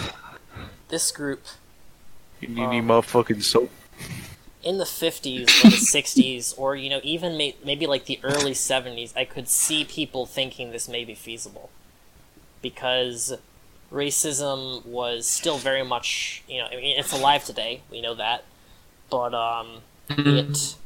[0.89, 1.45] this group
[2.41, 3.71] you need Um, any motherfucking soap?
[4.63, 8.53] in the 50s or the 60s or you know even may- maybe like the early
[8.55, 11.69] 70s i could see people thinking this may be feasible
[12.63, 13.35] because
[13.93, 18.45] racism was still very much you know I mean, it's alive today we know that.
[19.11, 20.77] But um it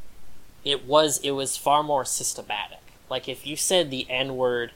[0.65, 2.79] it was it was far more systematic.
[3.09, 4.73] Like if you said the n word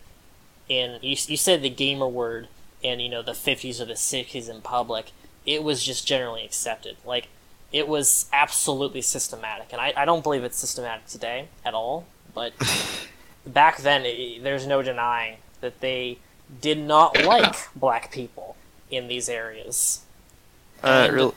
[0.68, 2.48] in you, you said the gamer word
[2.82, 5.12] in you know the 50s or the 60s in public
[5.46, 6.96] it was just generally accepted.
[7.04, 7.28] Like
[7.72, 9.72] it was absolutely systematic.
[9.72, 12.52] And i, I don't believe it's systematic today at all but
[13.46, 16.18] back then i there's no denying that they
[16.60, 18.56] did not like black people
[18.90, 20.00] in these areas
[20.82, 21.34] Uh, and- real,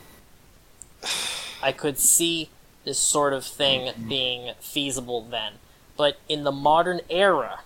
[1.61, 2.49] I could see
[2.83, 5.53] this sort of thing being feasible then.
[5.95, 7.59] But in the modern era,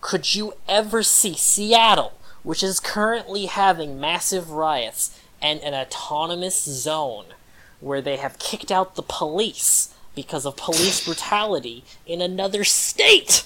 [0.00, 2.12] could you ever see Seattle,
[2.42, 7.26] which is currently having massive riots and an autonomous zone
[7.80, 13.44] where they have kicked out the police because of police brutality in another state?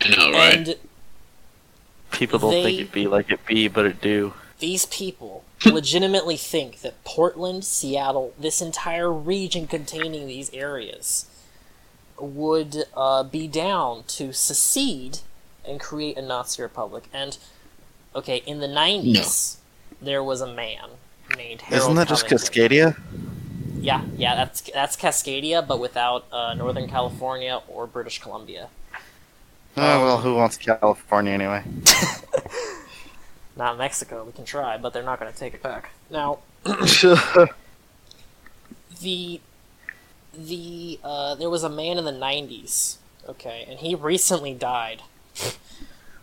[0.00, 0.54] I know, right?
[0.56, 0.76] And
[2.10, 4.32] people don't think they- it be like it be, but it do.
[4.58, 11.26] these people legitimately think that Portland, Seattle, this entire region containing these areas
[12.18, 15.18] would uh, be down to secede
[15.66, 17.04] and create a Nazi republic.
[17.12, 17.36] And
[18.14, 19.56] okay, in the 90s,
[20.02, 20.90] there was a man
[21.36, 21.82] named Harold.
[21.82, 22.98] Isn't that just Cascadia?
[23.78, 28.68] Yeah, yeah, that's that's Cascadia, but without uh, Northern California or British Columbia.
[29.76, 31.62] Oh well, who wants California anyway?
[33.56, 34.24] Not Mexico.
[34.24, 35.90] We can try, but they're not going to take it back.
[36.10, 36.38] Now,
[39.00, 39.40] the
[40.32, 42.96] the uh, there was a man in the '90s,
[43.28, 45.02] okay, and he recently died.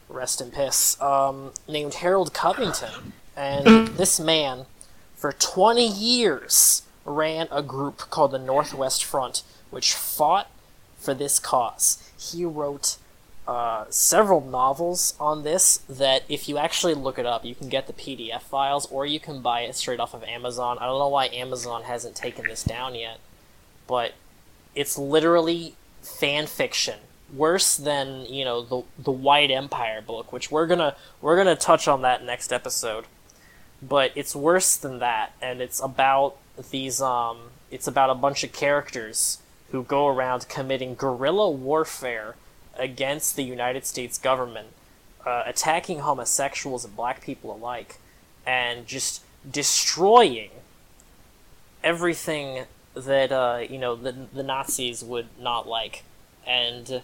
[0.09, 0.99] Rest in piss.
[1.01, 4.65] Um, named Harold Covington, and this man,
[5.15, 10.49] for 20 years, ran a group called the Northwest Front, which fought
[10.97, 12.01] for this cause.
[12.17, 12.97] He wrote
[13.47, 17.87] uh, several novels on this that if you actually look it up, you can get
[17.87, 20.77] the PDF files or you can buy it straight off of Amazon.
[20.79, 23.19] I don't know why Amazon hasn't taken this down yet,
[23.87, 24.13] but
[24.75, 26.99] it's literally fan fiction.
[27.33, 31.87] Worse than, you know, the the White Empire book, which we're gonna we're gonna touch
[31.87, 33.05] on that next episode.
[33.81, 36.37] But it's worse than that, and it's about
[36.71, 39.39] these um it's about a bunch of characters
[39.71, 42.35] who go around committing guerrilla warfare
[42.77, 44.67] against the United States government,
[45.25, 47.99] uh, attacking homosexuals and black people alike,
[48.45, 50.49] and just destroying
[51.83, 52.65] everything
[52.95, 56.03] that uh, you know the the Nazis would not like,
[56.45, 57.01] and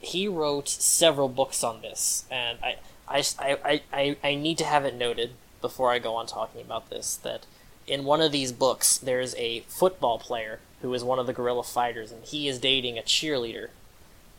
[0.00, 2.76] he wrote several books on this, and I
[3.08, 6.90] I, I, I, I need to have it noted before I go on talking about
[6.90, 7.46] this that
[7.86, 11.62] in one of these books there's a football player who is one of the guerrilla
[11.62, 13.68] fighters, and he is dating a cheerleader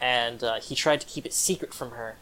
[0.03, 2.17] and uh, he tried to keep it secret from her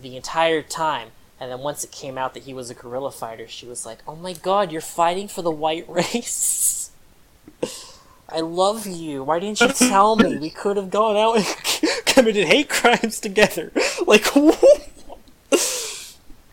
[0.00, 1.08] the entire time.
[1.40, 4.00] And then once it came out that he was a guerrilla fighter, she was like,
[4.06, 6.90] "Oh my God, you're fighting for the white race!
[8.28, 9.24] I love you.
[9.24, 10.36] Why didn't you tell me?
[10.36, 11.46] We could have gone out and
[12.04, 13.72] committed hate crimes together.
[14.06, 14.26] Like,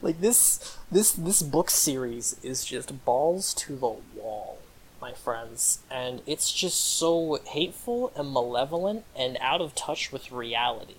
[0.01, 4.50] like this, this, this book series is just balls to the wall."
[5.12, 10.95] My friends, and it's just so hateful and malevolent and out of touch with reality.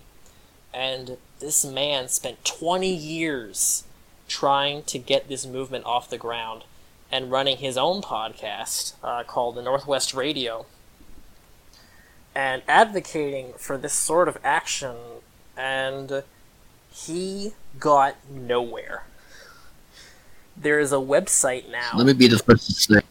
[0.75, 3.85] And this man spent 20 years
[4.29, 6.65] trying to get this movement off the ground
[7.11, 10.67] and running his own podcast uh, called the Northwest Radio
[12.35, 14.97] and advocating for this sort of action,
[15.57, 16.23] and
[16.91, 19.05] he got nowhere.
[20.57, 21.91] There is a website now.
[21.95, 23.03] Let me be the first to say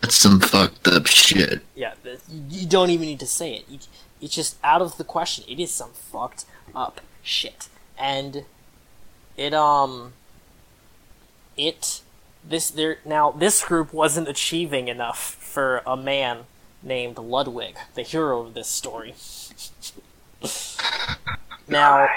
[0.00, 1.60] that's some fucked up shit.
[1.74, 3.64] Yeah, the, you don't even need to say it.
[3.68, 3.78] You,
[4.20, 5.44] it's just out of the question.
[5.48, 6.44] It is some fucked
[6.74, 8.44] up shit, and
[9.36, 10.14] it um,
[11.56, 12.02] it
[12.42, 16.44] this there now this group wasn't achieving enough for a man
[16.82, 19.14] named Ludwig, the hero of this story.
[21.68, 22.08] now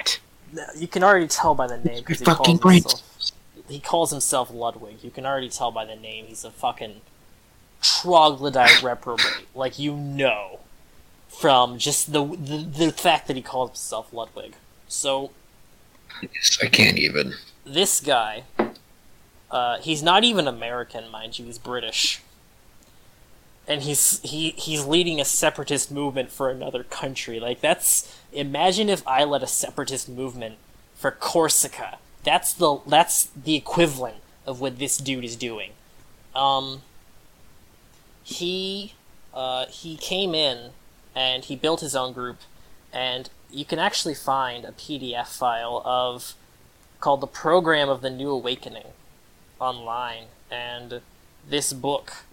[0.77, 2.83] you can already tell by the name because he calls brains.
[2.83, 3.31] himself
[3.67, 5.03] he calls himself Ludwig.
[5.03, 7.01] You can already tell by the name he's a fucking
[7.83, 9.47] troglodyte reprobate.
[9.53, 10.59] Like you know
[11.27, 14.53] from just the, the the fact that he calls himself Ludwig.
[14.87, 15.31] So
[16.61, 17.33] I can't even.
[17.65, 18.43] this guy,
[19.51, 21.45] uh, he's not even American, mind you.
[21.45, 22.21] He's British,
[23.67, 27.39] and he's he he's leading a separatist movement for another country.
[27.39, 30.55] Like that's imagine if I led a separatist movement
[30.95, 31.97] for Corsica.
[32.23, 35.71] That's the that's the equivalent of what this dude is doing.
[36.35, 36.81] Um,
[38.23, 38.93] he
[39.33, 40.71] uh, he came in
[41.15, 42.39] and he built his own group,
[42.91, 46.33] and you can actually find a PDF file of
[46.99, 48.87] called the Program of the New Awakening
[49.59, 51.01] online, and
[51.47, 52.23] this book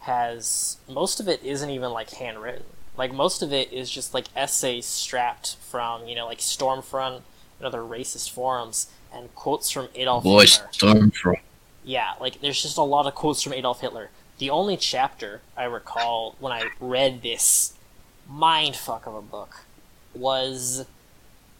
[0.00, 2.64] has most of it isn't even like handwritten.
[2.96, 7.22] Like most of it is just like essays strapped from you know like Stormfront
[7.58, 10.68] and other racist forums and quotes from Adolf Boy, Hitler.
[10.72, 11.40] Stormfront.
[11.84, 14.10] Yeah, like there's just a lot of quotes from Adolf Hitler.
[14.38, 17.74] The only chapter I recall when I read this
[18.30, 19.64] mindfuck of a book
[20.14, 20.86] was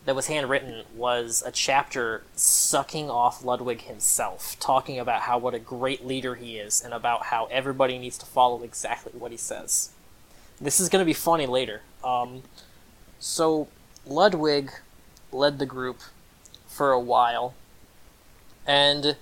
[0.05, 5.59] that was handwritten was a chapter sucking off Ludwig himself, talking about how what a
[5.59, 9.91] great leader he is and about how everybody needs to follow exactly what he says.
[10.61, 11.83] This is going to be funny later.
[12.05, 12.43] Um,
[13.19, 13.69] so
[14.07, 14.71] Ludwig
[15.33, 16.01] led the group
[16.69, 17.55] for a while,
[18.65, 19.17] and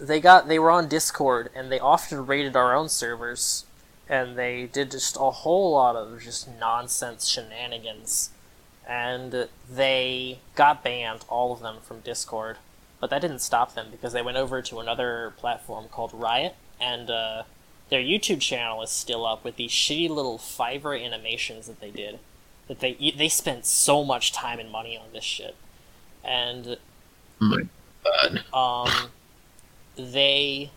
[0.00, 3.64] they got they were on Discord and they often raided our own servers
[4.08, 8.30] and they did just a whole lot of just nonsense shenanigans.
[8.88, 12.56] And they got banned all of them from Discord.
[13.00, 17.10] But that didn't stop them because they went over to another platform called Riot and
[17.10, 17.42] uh,
[17.90, 22.18] their YouTube channel is still up with these shitty little Fiverr animations that they did
[22.68, 25.54] that they they spent so much time and money on this shit.
[26.24, 26.76] And
[27.40, 27.62] Oh my
[28.04, 28.44] god.
[28.54, 29.10] um,
[29.96, 30.70] they,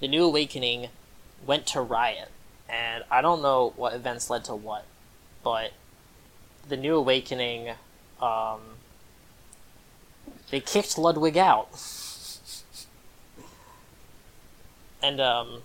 [0.00, 0.88] the New Awakening,
[1.46, 2.30] went to riot,
[2.68, 4.84] and I don't know what events led to what,
[5.42, 5.72] but
[6.68, 7.74] the New Awakening,
[8.20, 8.60] um,
[10.50, 11.68] they kicked Ludwig out.
[15.02, 15.62] and um,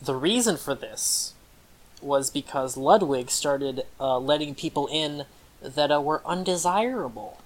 [0.00, 1.34] the reason for this
[2.00, 5.24] was because Ludwig started uh, letting people in
[5.62, 7.40] that uh, were undesirable.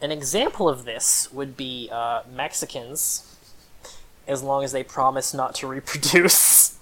[0.00, 3.36] An example of this would be uh, Mexicans,
[4.26, 6.78] as long as they promise not to reproduce.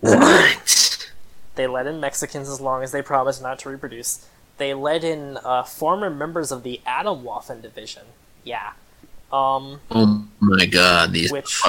[0.00, 1.10] What?
[1.56, 4.26] They let in Mexicans as long as they promise not to reproduce.
[4.56, 8.02] They let in uh, former members of the Atomwaffen division.
[8.44, 8.72] Yeah.
[9.32, 11.62] Um, Oh my god, these which,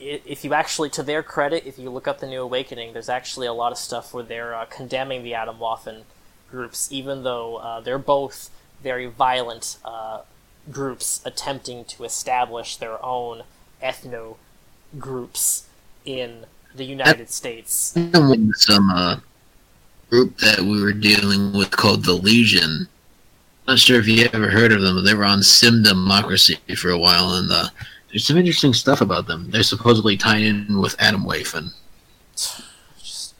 [0.00, 3.46] if you actually, to their credit, if you look up the New Awakening, there's actually
[3.46, 6.02] a lot of stuff where they're uh, condemning the Atomwaffen
[6.50, 8.50] groups, even though uh, they're both
[8.82, 10.22] very violent uh,
[10.70, 13.42] groups attempting to establish their own
[13.82, 14.36] ethno
[14.98, 15.66] groups
[16.04, 17.96] in the United States.
[18.54, 19.16] some uh,
[20.08, 22.88] group that we were dealing with called the Legion.
[23.66, 26.90] Not sure if you ever heard of them, but they were on Sim Democracy for
[26.90, 27.68] a while, and uh,
[28.08, 29.50] there's some interesting stuff about them.
[29.50, 31.72] They're supposedly tied in with Atomwaffen.
[32.98, 33.34] just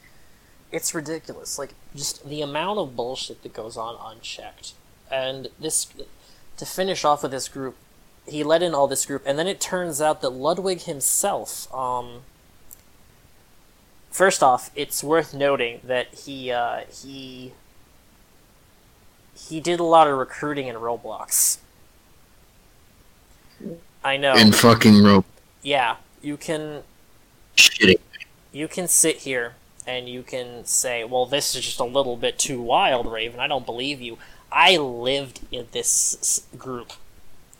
[0.71, 4.73] it's ridiculous like just the amount of bullshit that goes on unchecked
[5.11, 5.87] and this
[6.57, 7.75] to finish off with this group
[8.27, 12.21] he led in all this group and then it turns out that ludwig himself um
[14.09, 17.53] first off it's worth noting that he uh he
[19.35, 21.57] he did a lot of recruiting in roblox
[24.03, 25.25] i know In fucking rope
[25.61, 26.83] yeah you can
[27.55, 27.99] shitting.
[28.51, 29.55] you can sit here
[29.87, 33.39] and you can say, well, this is just a little bit too wild, Raven.
[33.39, 34.17] I don't believe you.
[34.51, 36.93] I lived in this group.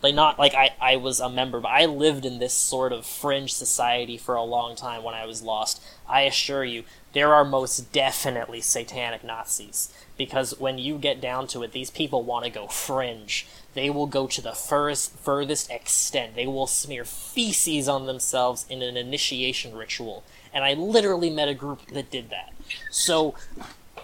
[0.04, 3.06] Like, not like I, I was a member, but I lived in this sort of
[3.06, 5.82] fringe society for a long time when I was lost.
[6.10, 6.84] I assure you,
[7.14, 9.94] there are most definitely satanic Nazis.
[10.18, 13.46] Because when you get down to it, these people want to go fringe.
[13.76, 16.36] They will go to the furthest, furthest extent.
[16.36, 20.24] They will smear feces on themselves in an initiation ritual.
[20.52, 22.54] And I literally met a group that did that.
[22.90, 23.36] So,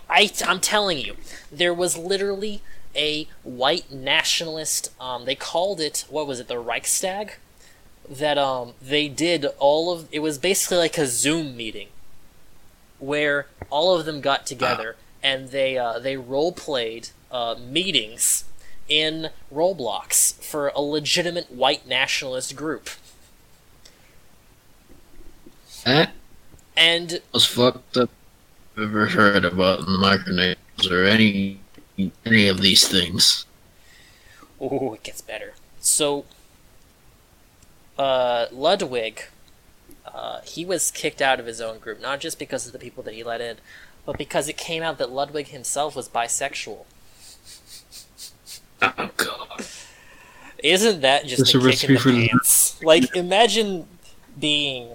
[0.10, 1.18] I, I'm telling you,
[1.52, 2.62] there was literally
[2.98, 4.92] a white nationalist.
[5.00, 7.34] Um, they called it what was it, the Reichstag?
[8.10, 10.08] That um, they did all of.
[10.12, 11.90] It was basically like a Zoom meeting,
[13.00, 18.46] where all of them got together and they uh, they role played uh, meetings
[18.88, 22.90] in Roblox for a legitimate white nationalist group.
[25.84, 26.12] That
[26.76, 28.10] And was fucked up.
[28.76, 31.60] I've ever heard about the micronations or any
[32.26, 33.46] any of these things.
[34.60, 35.54] Oh, it gets better.
[35.80, 36.26] So,
[37.98, 39.24] uh, Ludwig,
[40.06, 43.04] uh, he was kicked out of his own group, not just because of the people
[43.04, 43.58] that he let in,
[44.06, 46.86] but because it came out that Ludwig himself was bisexual.
[48.82, 49.66] Oh god.
[50.64, 52.82] Isn't that just That's a a kick in the the- pants?
[52.84, 53.88] Like, imagine
[54.40, 54.92] being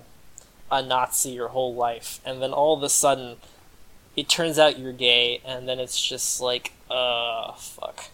[0.70, 3.36] a Nazi your whole life, and then all of a sudden,
[4.16, 8.10] it turns out you're gay, and then it's just like, uh, fuck.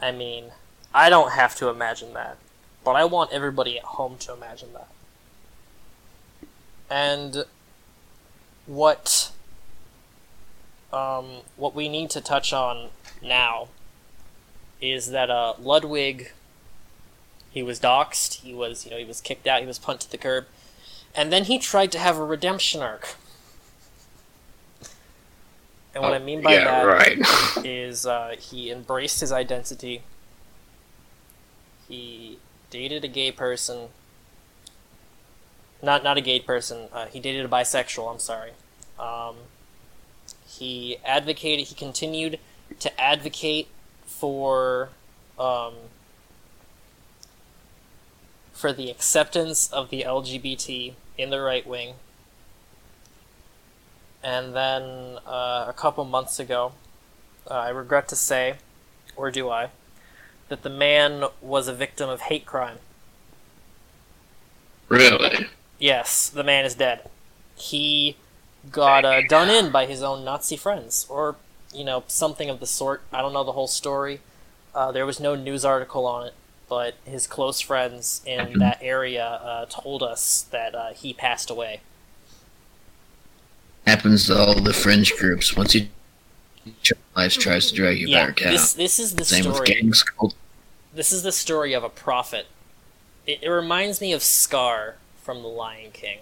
[0.00, 0.52] I mean,
[0.94, 2.38] I don't have to imagine that,
[2.84, 4.88] but I want everybody at home to imagine that.
[6.88, 7.44] And
[8.66, 9.32] what
[10.92, 12.88] um, what we need to touch on
[13.22, 13.68] now
[14.80, 16.32] is that uh, Ludwig
[17.50, 20.10] he was doxxed, he was you know he was kicked out, he was punted to
[20.10, 20.46] the curb,
[21.14, 23.16] and then he tried to have a redemption arc.
[25.96, 27.64] And what I mean by yeah, that right.
[27.64, 30.02] is uh, he embraced his identity.
[31.88, 33.88] He dated a gay person.
[35.82, 36.88] Not not a gay person.
[36.92, 38.12] Uh, he dated a bisexual.
[38.12, 38.50] I'm sorry.
[38.98, 39.36] Um,
[40.46, 41.68] he advocated.
[41.68, 42.40] He continued
[42.78, 43.68] to advocate
[44.04, 44.90] for
[45.38, 45.76] um,
[48.52, 51.94] for the acceptance of the LGBT in the right wing.
[54.26, 56.72] And then uh, a couple months ago,
[57.48, 58.56] uh, I regret to say,
[59.14, 59.70] or do I,
[60.48, 62.78] that the man was a victim of hate crime.
[64.88, 65.46] Really?
[65.78, 67.08] Yes, the man is dead.
[67.54, 68.16] He
[68.72, 71.36] got uh, done in by his own Nazi friends, or
[71.72, 73.02] you know something of the sort.
[73.12, 74.18] I don't know the whole story.
[74.74, 76.34] Uh, there was no news article on it,
[76.68, 81.80] but his close friends in that area uh, told us that uh, he passed away.
[83.86, 85.56] Happens to all the fringe groups.
[85.56, 85.86] Once you
[87.14, 88.50] life tries to drag you yeah, back out.
[88.50, 89.68] this this is the Same with story.
[89.68, 90.02] gangs.
[90.02, 90.34] cult-
[90.92, 92.46] This is the story of a prophet.
[93.26, 96.18] It, it reminds me of Scar from The Lion King,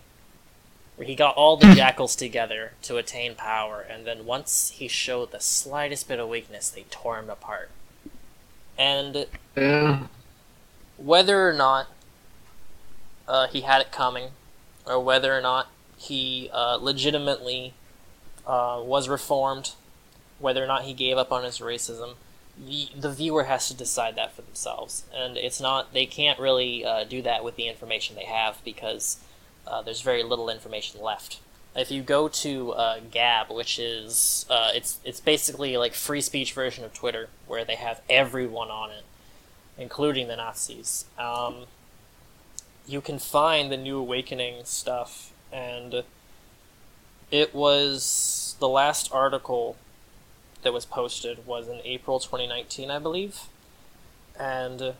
[0.97, 5.31] where he got all the jackals together to attain power, and then once he showed
[5.33, 7.71] the slightest bit of weakness, they tore him apart.
[8.77, 9.27] And
[9.57, 10.07] Yeah.
[10.99, 11.87] whether or not
[13.27, 14.29] uh, he had it coming,
[14.87, 15.69] or whether or not
[16.05, 17.75] he uh, legitimately
[18.47, 19.73] uh, was reformed,
[20.39, 22.15] whether or not he gave up on his racism,
[22.57, 25.05] the, the viewer has to decide that for themselves.
[25.15, 29.19] And it's not, they can't really uh, do that with the information they have because
[29.67, 31.41] uh, there's very little information left.
[31.77, 36.53] If you go to uh, Gab, which is uh, it's it's basically like free speech
[36.53, 39.03] version of Twitter, where they have everyone on it,
[39.77, 41.07] including the Nazis.
[41.19, 41.67] Um,
[42.87, 46.03] you can find the New Awakening stuff, and
[47.31, 49.77] it was the last article
[50.63, 53.43] that was posted was in April 2019, I believe,
[54.39, 54.95] and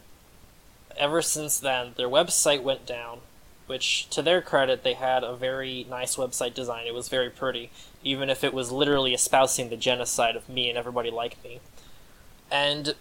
[0.97, 3.21] ever since then, their website went down.
[3.67, 6.87] Which, to their credit, they had a very nice website design.
[6.87, 7.71] It was very pretty,
[8.03, 11.61] even if it was literally espousing the genocide of me and everybody like me.
[12.51, 12.95] And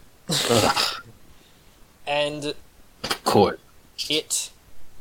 [2.08, 2.54] and
[3.04, 3.60] of course.
[4.10, 4.52] it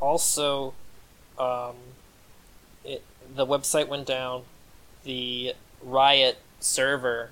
[0.00, 0.74] also
[1.38, 1.76] um,
[3.34, 4.42] the website went down
[5.04, 7.30] the riot server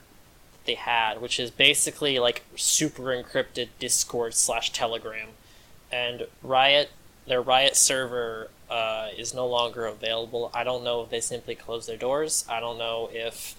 [0.53, 5.29] that they had which is basically like super encrypted discord slash telegram.
[5.93, 6.91] And riot
[7.27, 10.51] their riot server uh, is no longer available.
[10.55, 12.45] I don't know if they simply closed their doors.
[12.49, 13.55] I don't know if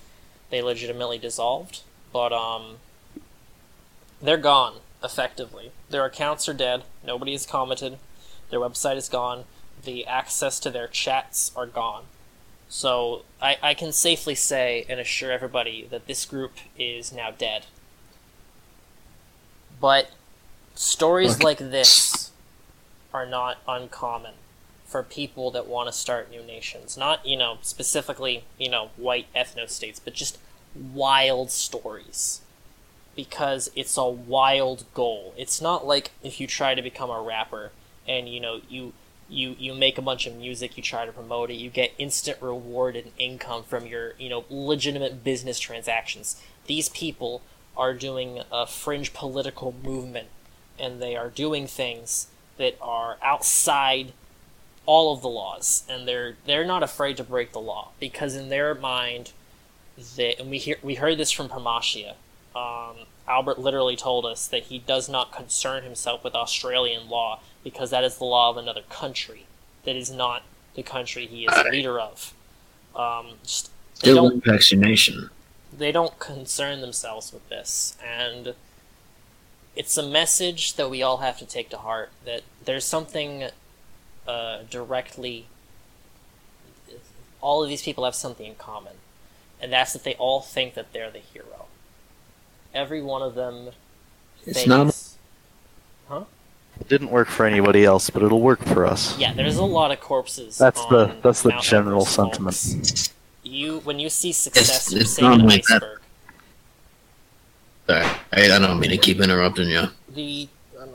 [0.50, 1.82] they legitimately dissolved.
[2.12, 2.78] But um
[4.22, 5.72] they're gone effectively.
[5.90, 6.84] Their accounts are dead.
[7.06, 7.98] Nobody has commented.
[8.50, 9.46] Their website is gone.
[9.84, 12.04] The access to their chats are gone.
[12.72, 17.66] So I, I can safely say and assure everybody that this group is now dead.
[19.82, 20.12] But
[20.74, 22.32] stories like this
[23.14, 24.36] are not uncommon
[24.86, 26.98] for people that want to start new nations.
[26.98, 30.38] Not, you know, specifically, you know, white ethno states, but just
[30.74, 32.40] wild stories
[33.18, 35.34] because it's a wild goal.
[35.38, 37.72] It's not like if you try to become a rapper
[38.08, 38.94] and you know you
[39.32, 42.38] you you make a bunch of music, you try to promote it, you get instant
[42.42, 46.42] reward and income from your you know legitimate business transactions.
[46.68, 47.42] These people
[47.78, 50.28] are doing a fringe political movement,
[50.78, 52.28] and they are doing things
[52.58, 54.14] that are outside
[54.86, 58.50] all of the laws, and they're they're not afraid to break the law because in
[58.50, 59.32] their mind,
[60.16, 62.16] they and we hear we heard this from Promatia.
[62.56, 67.90] Um, Albert literally told us that he does not concern himself with Australian law because
[67.92, 69.46] that is the law of another country.
[69.86, 70.44] That is not
[70.76, 72.34] the country he is the leader of.
[72.96, 73.72] Um, just,
[74.02, 75.30] they Still don't impacts your nation.
[75.78, 78.54] they don't concern themselves with this and
[79.76, 83.46] it's a message that we all have to take to heart that there's something
[84.28, 85.46] uh, directly
[87.40, 88.94] all of these people have something in common
[89.62, 91.61] and that's that they all think that they're the hero
[92.74, 93.70] every one of them
[94.46, 96.18] It's thinks not.
[96.20, 96.24] Huh?
[96.80, 99.18] It didn't work for anybody else, but it'll work for us.
[99.20, 102.56] yeah there's a lot of corpses That's the- that's the Mount general Everest, sentiment.
[102.56, 103.14] folks.
[103.44, 105.84] you when you see success you're it's seeing not an like that.
[107.88, 109.88] Sorry, I, I don't mean to keep interrupting you.
[110.10, 110.48] the
[110.80, 110.90] I'm,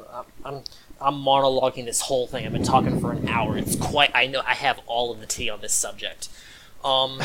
[0.44, 0.62] I'm
[0.98, 2.47] I'm monologuing this whole thing.
[2.47, 3.59] I've been talking for an hour.
[3.59, 4.11] It's quite.
[4.15, 6.31] I know I have all of the tea on this subject.
[6.82, 7.20] Um.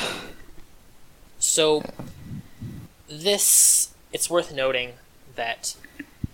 [1.40, 1.84] So
[3.08, 4.94] this it's worth noting
[5.36, 5.76] that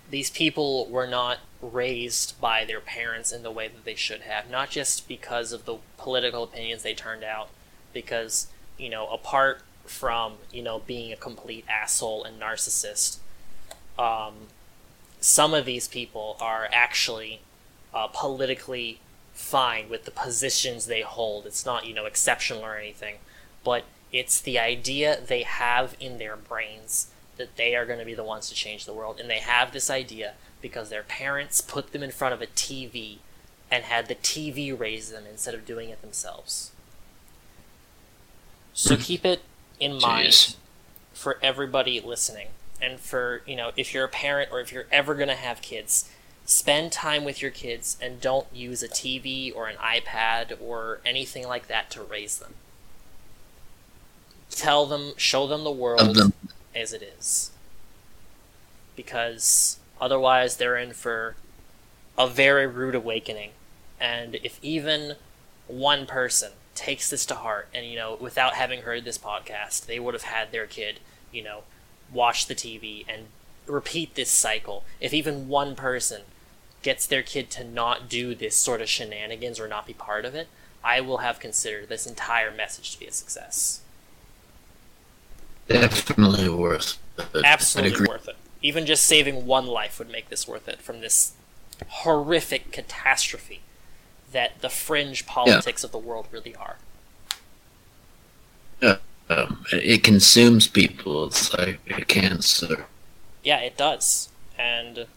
[0.09, 4.49] these people were not raised by their parents in the way that they should have.
[4.49, 7.49] Not just because of the political opinions they turned out,
[7.93, 8.47] because
[8.77, 13.17] you know apart from you know being a complete asshole and narcissist.
[13.97, 14.47] Um,
[15.19, 17.41] some of these people are actually
[17.93, 18.99] uh, politically
[19.33, 21.45] fine with the positions they hold.
[21.45, 23.15] It's not, you know, exceptional or anything,
[23.63, 28.13] but it's the idea they have in their brains that they are going to be
[28.13, 29.19] the ones to change the world.
[29.19, 33.17] And they have this idea because their parents put them in front of a TV
[33.69, 36.71] and had the TV raise them instead of doing it themselves.
[38.73, 39.01] So hmm.
[39.01, 39.41] keep it
[39.79, 40.55] in mind Jeez.
[41.13, 42.47] for everybody listening
[42.81, 45.61] and for you know if you're a parent or if you're ever going to have
[45.61, 46.09] kids
[46.45, 51.47] spend time with your kids and don't use a tv or an ipad or anything
[51.47, 52.53] like that to raise them
[54.49, 56.33] tell them show them the world them.
[56.77, 57.51] As it is.
[58.95, 61.35] Because otherwise they're in for
[62.17, 63.51] a very rude awakening.
[63.99, 65.15] And if even
[65.67, 69.99] one person takes this to heart and you know without having heard this podcast they
[69.99, 70.99] would have had their kid
[71.31, 71.63] you know
[72.13, 73.25] watch the tv and
[73.67, 74.83] repeat this cycle.
[74.99, 76.21] If even one person
[76.81, 80.35] gets their kid to not do this sort of shenanigans or not be part of
[80.35, 80.47] it,
[80.83, 83.81] I will have considered this entire message to be a success.
[85.67, 87.43] Definitely worth it.
[87.43, 88.35] Absolutely worth it.
[88.61, 91.33] Even just saving one life would make this worth it from this
[91.87, 93.61] horrific catastrophe
[94.31, 96.77] that the fringe politics of the world really are.
[99.29, 101.25] Um, it consumes people.
[101.25, 102.85] It's like a cancer.
[103.43, 104.29] Yeah, it does.
[104.57, 105.07] And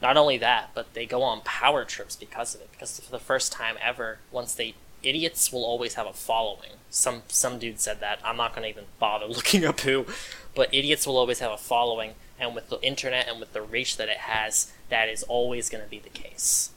[0.00, 2.70] not only that, but they go on power trips because of it.
[2.70, 4.74] Because for the first time ever, once they
[5.06, 6.70] idiots will always have a following.
[6.90, 8.18] Some some dude said that.
[8.24, 10.06] I'm not gonna even bother looking up who,
[10.54, 13.96] but idiots will always have a following, and with the internet and with the reach
[13.96, 16.70] that it has, that is always gonna be the case.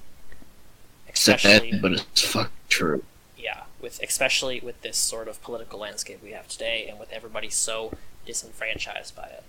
[1.11, 3.03] Especially, but it's fucking true.
[3.37, 7.49] yeah, with especially with this sort of political landscape we have today, and with everybody
[7.49, 7.91] so
[8.25, 9.43] disenfranchised by it.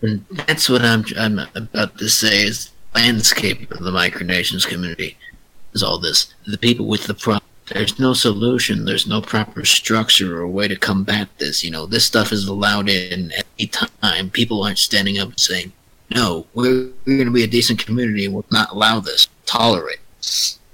[0.00, 5.16] And that's what I'm I'm about to say is landscape of the micronations community
[5.74, 6.34] is all this.
[6.46, 7.47] The people with the problem.
[7.72, 8.84] There's no solution.
[8.84, 11.62] There's no proper structure or way to combat this.
[11.64, 14.30] You know, this stuff is allowed in any time.
[14.30, 15.72] People aren't standing up and saying,
[16.10, 20.00] "No, we're we're going to be a decent community and we'll not allow this, tolerate."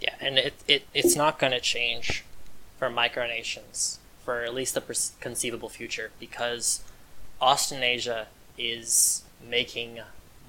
[0.01, 2.25] Yeah, and it, it it's not going to change
[2.79, 6.83] for micronations for at least the conceivable future because
[7.41, 8.27] Austenasia
[8.57, 10.01] is making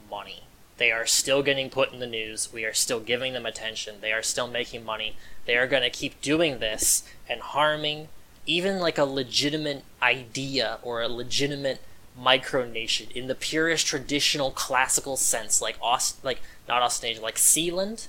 [0.09, 0.43] money.
[0.77, 2.52] They are still getting put in the news.
[2.52, 3.95] We are still giving them attention.
[4.02, 5.15] They are still making money.
[5.45, 8.10] They are going to keep doing this and harming
[8.45, 11.81] even like a legitimate idea or a legitimate
[12.19, 18.07] micronation in the purest traditional classical sense, like Aust- like not Austenasia, like Sealand,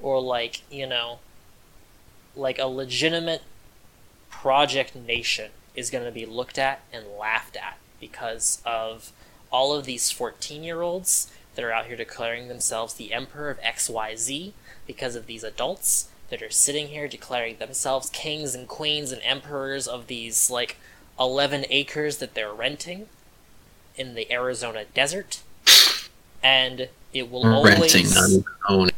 [0.00, 1.18] or like you know,
[2.34, 3.42] like a legitimate
[4.30, 9.12] project nation is going to be looked at and laughed at because of
[9.50, 13.60] all of these 14 year olds that are out here declaring themselves the emperor of
[13.60, 14.52] XYZ
[14.86, 19.86] because of these adults that are sitting here declaring themselves kings and queens and emperors
[19.86, 20.76] of these like
[21.18, 23.08] 11 acres that they're renting
[23.96, 25.42] in the Arizona desert.
[26.42, 28.92] And it will Renting, always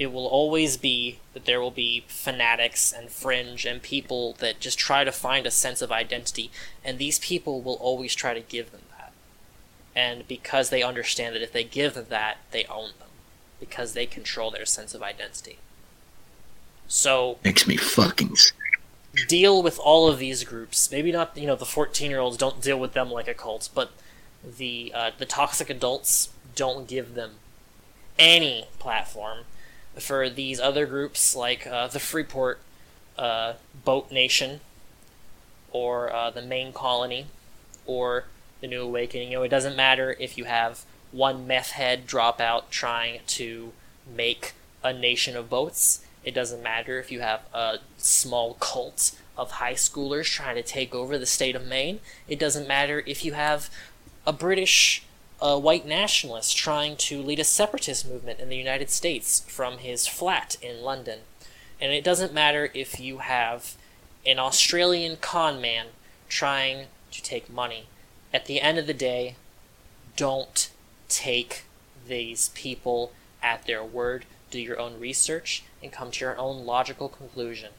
[0.00, 4.78] it will always be that there will be fanatics and fringe and people that just
[4.78, 6.50] try to find a sense of identity,
[6.82, 8.80] and these people will always try to give them.
[9.94, 13.08] And because they understand that if they give them that, they own them,
[13.58, 15.58] because they control their sense of identity.
[16.88, 18.54] So Makes me fucking sick.
[19.28, 20.90] deal with all of these groups.
[20.90, 23.68] Maybe not, you know, the 14 year olds don't deal with them like a cult,
[23.74, 23.90] but
[24.44, 27.32] the uh, the toxic adults don't give them
[28.18, 29.40] any platform.
[29.98, 32.60] For these other groups like uh, the Freeport
[33.18, 33.54] uh,
[33.84, 34.60] Boat Nation
[35.72, 37.26] or uh, the Maine Colony
[37.86, 38.24] or
[38.60, 42.70] the New Awakening, you know, it doesn't matter if you have one meth head dropout
[42.70, 43.72] trying to
[44.06, 46.04] make a nation of boats.
[46.24, 50.94] It doesn't matter if you have a small cult of high schoolers trying to take
[50.94, 52.00] over the state of Maine.
[52.28, 53.70] It doesn't matter if you have
[54.26, 55.02] a British
[55.40, 60.06] uh, white nationalist trying to lead a separatist movement in the United States from his
[60.06, 61.20] flat in London.
[61.80, 63.74] And it doesn't matter if you have
[64.26, 65.86] an Australian con man
[66.28, 67.86] trying to take money.
[68.32, 69.36] At the end of the day,
[70.16, 70.70] don't
[71.08, 71.64] take
[72.06, 73.12] these people
[73.42, 74.24] at their word.
[74.50, 77.70] Do your own research and come to your own logical conclusion.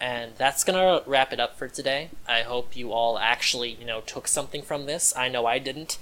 [0.00, 2.10] And that's gonna wrap it up for today.
[2.26, 5.14] I hope you all actually, you know, took something from this.
[5.16, 5.98] I know I didn't.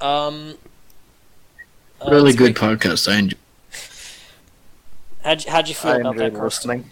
[0.00, 0.58] Um,
[2.00, 2.78] uh, Really good great.
[2.80, 3.10] podcast.
[3.10, 3.36] I enjoy.
[5.22, 6.90] How'd you, how'd you feel I about that, enjoyed listening.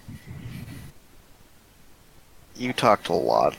[2.56, 3.56] You talked a lot.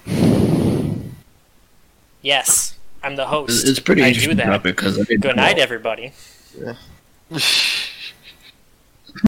[2.21, 3.61] Yes, I'm the host.
[3.61, 4.45] It's, it's pretty I do that.
[4.45, 5.43] topic because I didn't Good know.
[5.43, 6.11] night, everybody.